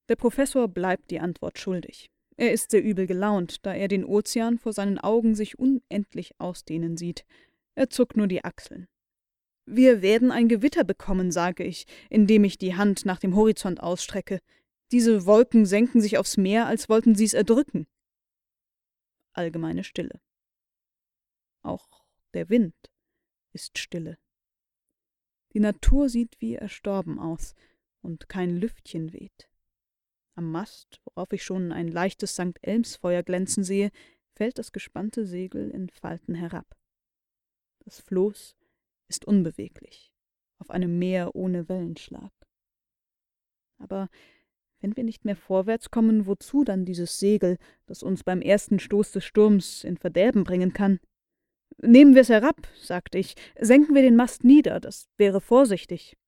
[0.09, 2.11] Der Professor bleibt die Antwort schuldig.
[2.37, 6.97] Er ist sehr übel gelaunt, da er den Ozean vor seinen Augen sich unendlich ausdehnen
[6.97, 7.25] sieht.
[7.75, 8.89] Er zuckt nur die Achseln.
[9.67, 14.41] Wir werden ein Gewitter bekommen, sage ich, indem ich die Hand nach dem Horizont ausstrecke.
[14.93, 17.87] Diese Wolken senken sich aufs Meer, als wollten sie es erdrücken.
[19.35, 20.21] Allgemeine Stille.
[21.63, 22.05] Auch
[22.35, 22.75] der Wind
[23.53, 24.19] ist stille.
[25.53, 27.55] Die Natur sieht wie erstorben aus,
[28.03, 29.49] und kein Lüftchen weht.
[30.35, 32.59] Am Mast, worauf ich schon ein leichtes St.
[32.61, 33.91] Elmsfeuer glänzen sehe,
[34.35, 36.77] fällt das gespannte Segel in Falten herab.
[37.81, 38.57] Das Floß
[39.09, 40.13] ist unbeweglich,
[40.59, 42.33] auf einem Meer ohne Wellenschlag.
[43.79, 44.11] Aber
[44.85, 47.57] wenn wir nicht mehr vorwärts kommen, wozu dann dieses Segel,
[47.87, 51.01] das uns beim ersten Stoß des Sturms in Verderben bringen kann?
[51.79, 56.19] Nehmen wir es herab, sagte ich, senken wir den Mast nieder, das wäre vorsichtig.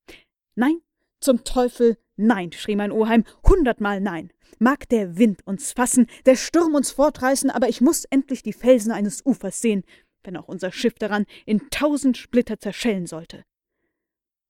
[0.54, 0.80] Nein,
[1.20, 4.32] zum Teufel, nein, schrie mein Oheim, hundertmal nein.
[4.58, 8.90] Mag der Wind uns fassen, der Sturm uns fortreißen, aber ich muss endlich die Felsen
[8.90, 9.84] eines Ufers sehen,
[10.24, 13.44] wenn auch unser Schiff daran in tausend Splitter zerschellen sollte.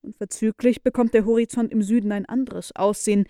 [0.03, 3.27] Unverzüglich bekommt der Horizont im Süden ein anderes Aussehen.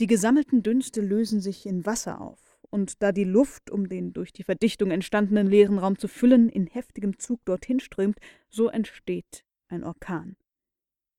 [0.00, 4.32] Die gesammelten Dünste lösen sich in Wasser auf, und da die Luft, um den durch
[4.32, 9.84] die Verdichtung entstandenen leeren Raum zu füllen, in heftigem Zug dorthin strömt, so entsteht ein
[9.84, 10.36] Orkan.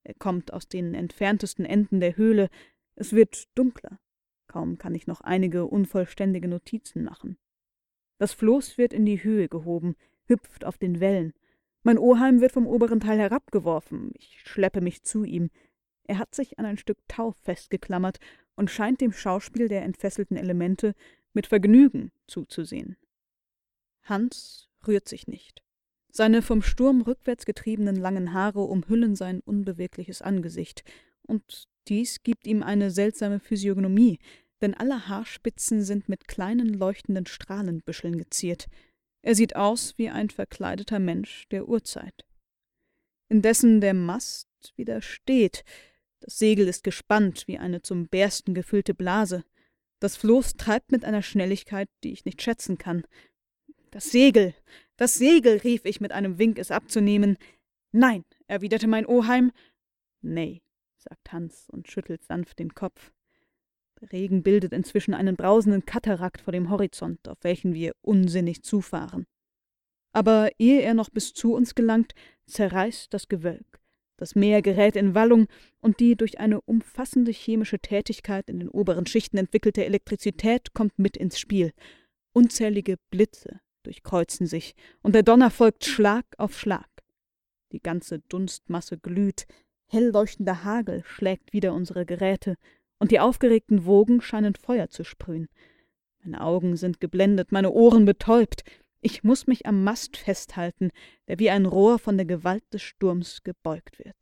[0.04, 2.50] Er kommt aus den entferntesten Enden der Höhle.
[2.96, 4.00] Es wird dunkler.
[4.48, 7.38] Kaum kann ich noch einige unvollständige Notizen machen.
[8.18, 11.34] Das Floß wird in die Höhe gehoben, hüpft auf den Wellen.
[11.84, 14.12] Mein Oheim wird vom oberen Teil herabgeworfen.
[14.16, 15.52] Ich schleppe mich zu ihm.
[16.06, 18.20] Er hat sich an ein Stück Tau festgeklammert
[18.56, 20.94] und scheint dem Schauspiel der entfesselten Elemente
[21.34, 22.98] mit Vergnügen zuzusehen.
[24.04, 25.62] Hans rührt sich nicht.
[26.12, 30.84] Seine vom Sturm rückwärts getriebenen langen Haare umhüllen sein unbewegliches Angesicht,
[31.24, 34.20] und dies gibt ihm eine seltsame Physiognomie,
[34.62, 38.68] denn alle Haarspitzen sind mit kleinen leuchtenden Strahlenbüscheln geziert.
[39.24, 42.26] Er sieht aus wie ein verkleideter Mensch der Urzeit.
[43.30, 45.64] Indessen der Mast wieder steht,
[46.22, 49.44] das Segel ist gespannt wie eine zum Bersten gefüllte Blase.
[50.00, 53.04] Das Floß treibt mit einer Schnelligkeit, die ich nicht schätzen kann.
[53.90, 54.54] Das Segel,
[54.98, 57.38] das Segel, rief ich mit einem Wink, es abzunehmen.
[57.92, 59.52] Nein, erwiderte mein Oheim.
[60.22, 60.62] Nee,
[60.98, 63.12] sagt Hans und schüttelt sanft den Kopf.
[64.00, 69.26] Der Regen bildet inzwischen einen brausenden Katarakt vor dem Horizont, auf welchen wir unsinnig zufahren.
[70.14, 72.14] Aber ehe er noch bis zu uns gelangt,
[72.46, 73.81] zerreißt das Gewölk.
[74.22, 75.48] Das Meer gerät in Wallung
[75.80, 81.18] und die durch eine umfassende chemische Tätigkeit in den oberen Schichten entwickelte Elektrizität kommt mit
[81.18, 81.72] ins Spiel.
[82.32, 86.88] Unzählige Blitze, durchkreuzen sich, und der Donner folgt Schlag auf Schlag.
[87.72, 89.48] Die ganze Dunstmasse glüht,
[89.88, 92.58] hell leuchtender Hagel schlägt wieder unsere Geräte,
[93.00, 95.50] und die aufgeregten Wogen scheinen Feuer zu sprühen.
[96.24, 98.62] Meine Augen sind geblendet, meine Ohren betäubt.
[99.02, 100.92] Ich muss mich am Mast festhalten,
[101.28, 104.16] der wie ein Rohr von der Gewalt des Sturms gebeugt wird.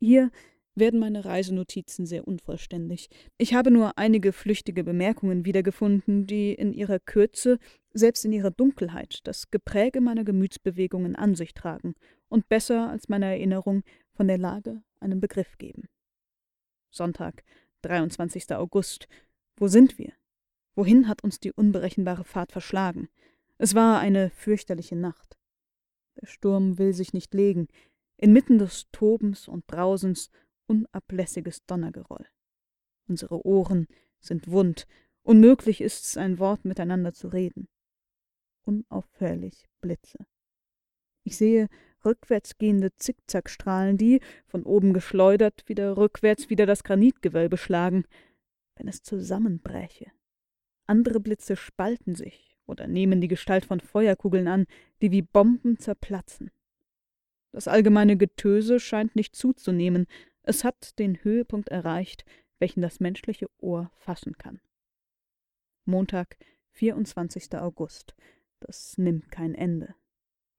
[0.00, 0.30] Hier
[0.74, 3.08] werden meine Reisenotizen sehr unvollständig.
[3.38, 7.58] Ich habe nur einige flüchtige Bemerkungen wiedergefunden, die in ihrer Kürze,
[7.92, 11.94] selbst in ihrer Dunkelheit, das Gepräge meiner Gemütsbewegungen an sich tragen
[12.28, 13.84] und besser als meine Erinnerung
[14.14, 15.88] von der Lage einen Begriff geben.
[16.90, 17.44] Sonntag,
[17.82, 18.52] 23.
[18.56, 19.06] August.
[19.56, 20.12] Wo sind wir?
[20.74, 23.08] Wohin hat uns die unberechenbare Fahrt verschlagen?
[23.58, 25.38] Es war eine fürchterliche Nacht.
[26.20, 27.68] Der Sturm will sich nicht legen.
[28.16, 30.30] Inmitten des Tobens und Brausens
[30.66, 32.26] unablässiges Donnergeroll.
[33.06, 33.86] Unsere Ohren
[34.20, 34.86] sind wund,
[35.22, 37.68] unmöglich ist's, ein Wort miteinander zu reden.
[38.62, 40.26] Unaufhörlich Blitze.
[41.24, 41.68] Ich sehe
[42.04, 48.04] rückwärts gehende Zickzackstrahlen, die, von oben geschleudert, wieder rückwärts wieder das Granitgewölbe schlagen,
[48.76, 50.10] wenn es zusammenbräche.
[50.86, 54.66] Andere Blitze spalten sich oder nehmen die Gestalt von Feuerkugeln an,
[55.02, 56.50] die wie Bomben zerplatzen.
[57.52, 60.06] Das allgemeine Getöse scheint nicht zuzunehmen,
[60.42, 62.24] es hat den Höhepunkt erreicht,
[62.58, 64.60] welchen das menschliche Ohr fassen kann.
[65.84, 66.36] Montag,
[66.72, 67.54] 24.
[67.56, 68.14] August.
[68.60, 69.94] Das nimmt kein Ende.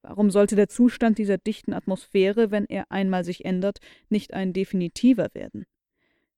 [0.02, 3.80] Warum sollte der Zustand dieser dichten Atmosphäre, wenn er einmal sich ändert,
[4.10, 5.66] nicht ein definitiver werden?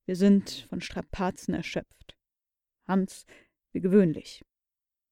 [0.05, 2.18] Wir sind von Strapazen erschöpft.
[2.88, 3.26] Hans,
[3.74, 4.45] wie gewöhnlich.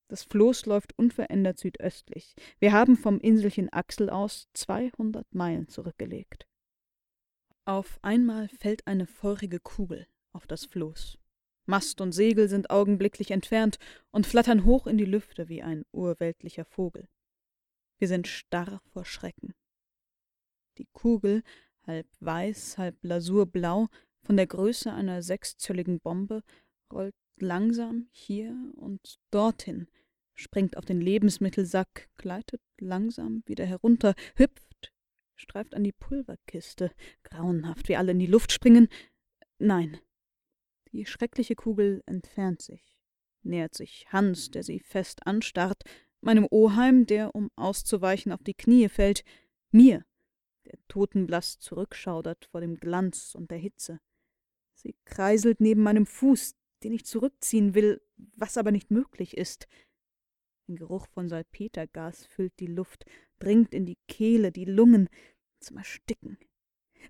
[0.07, 2.35] Das Floß läuft unverändert südöstlich.
[2.59, 6.47] Wir haben vom Inselchen Axel aus 200 Meilen zurückgelegt.
[7.65, 11.17] Auf einmal fällt eine feurige Kugel auf das Floß.
[11.65, 13.79] Mast und Segel sind augenblicklich entfernt
[14.11, 17.07] und flattern hoch in die Lüfte wie ein urweltlicher Vogel.
[17.97, 19.55] Wir sind starr vor Schrecken.
[20.77, 21.41] Die Kugel,
[21.87, 23.87] halb weiß, halb lasurblau,
[24.21, 26.43] von der Größe einer sechszölligen Bombe,
[26.93, 29.87] rollt langsam hier und dorthin,
[30.33, 34.65] springt auf den Lebensmittelsack, gleitet langsam wieder herunter, hüpft
[35.35, 36.91] streift an die Pulverkiste.
[37.23, 38.87] Grauenhaft, wie alle in die Luft springen.
[39.59, 39.99] Nein.
[40.91, 42.97] Die schreckliche Kugel entfernt sich,
[43.43, 45.83] nähert sich Hans, der sie fest anstarrt,
[46.21, 49.23] meinem Oheim, der, um auszuweichen, auf die Knie fällt,
[49.71, 50.05] mir,
[50.65, 53.99] der totenblass zurückschaudert vor dem Glanz und der Hitze.
[54.73, 56.55] Sie kreiselt neben meinem Fuß,
[56.85, 57.99] den ich zurückziehen will,
[58.37, 59.67] was aber nicht möglich ist.
[60.69, 63.05] Ein Geruch von Salpetergas füllt die Luft,
[63.39, 65.09] dringt in die Kehle, die Lungen,
[65.59, 66.37] zum Ersticken.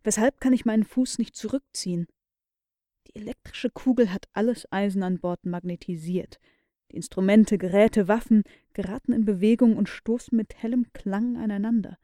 [0.02, 2.08] Weshalb kann ich meinen Fuß nicht zurückziehen?
[3.08, 6.40] Die elektrische Kugel hat alles Eisen an Bord magnetisiert.
[6.92, 11.98] Die Instrumente, Geräte, Waffen geraten in Bewegung und stoßen mit hellem Klang aneinander.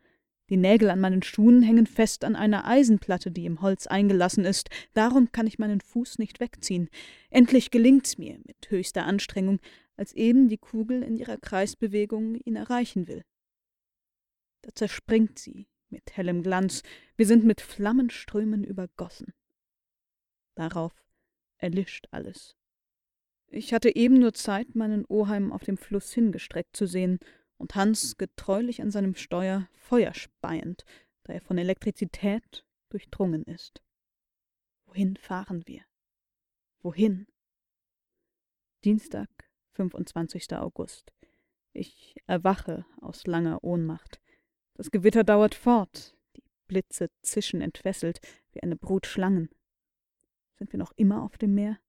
[0.51, 4.69] Die Nägel an meinen Schuhen hängen fest an einer Eisenplatte, die im Holz eingelassen ist.
[4.93, 6.89] Darum kann ich meinen Fuß nicht wegziehen.
[7.29, 9.61] Endlich gelingt's mir, mit höchster Anstrengung,
[9.95, 13.23] als eben die Kugel in ihrer Kreisbewegung ihn erreichen will.
[14.61, 16.83] Da zerspringt sie mit hellem Glanz,
[17.15, 19.33] wir sind mit Flammenströmen übergossen.
[20.55, 20.93] Darauf
[21.59, 22.57] erlischt alles.
[23.47, 27.19] Ich hatte eben nur Zeit, meinen Oheim auf dem Fluss hingestreckt zu sehen
[27.61, 30.83] und Hans getreulich an seinem Steuer Feuer speiend,
[31.23, 33.81] da er von Elektrizität durchdrungen ist.
[34.85, 35.83] Wohin fahren wir?
[36.79, 37.27] Wohin?
[38.83, 39.29] Dienstag,
[39.73, 40.53] 25.
[40.57, 41.13] August.
[41.71, 44.19] Ich erwache aus langer Ohnmacht.
[44.73, 48.19] Das Gewitter dauert fort, die Blitze zischen entfesselt
[48.51, 49.49] wie eine Brut Schlangen.
[50.57, 51.79] Sind wir noch immer auf dem Meer?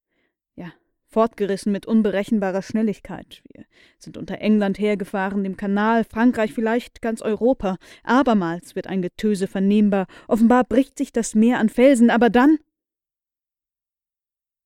[1.12, 3.42] Fortgerissen mit unberechenbarer Schnelligkeit.
[3.52, 3.66] Wir
[3.98, 7.76] sind unter England hergefahren, dem Kanal, Frankreich, vielleicht ganz Europa.
[8.02, 10.06] Abermals wird ein Getöse vernehmbar.
[10.26, 12.58] Offenbar bricht sich das Meer an Felsen, aber dann.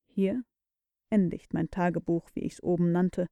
[0.06, 0.44] Hier
[1.10, 3.26] endigt mein Tagebuch, wie ich's oben nannte.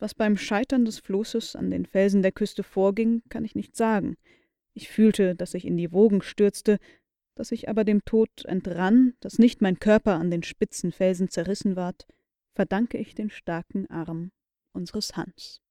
[0.00, 4.16] Was beim Scheitern des Flosses an den Felsen der Küste vorging, kann ich nicht sagen.
[4.72, 6.78] Ich fühlte, dass ich in die Wogen stürzte,
[7.40, 11.74] dass ich aber dem Tod entrann, dass nicht mein Körper an den spitzen Felsen zerrissen
[11.74, 12.06] ward,
[12.52, 14.30] verdanke ich den starken Arm
[14.74, 15.62] unseres Hans.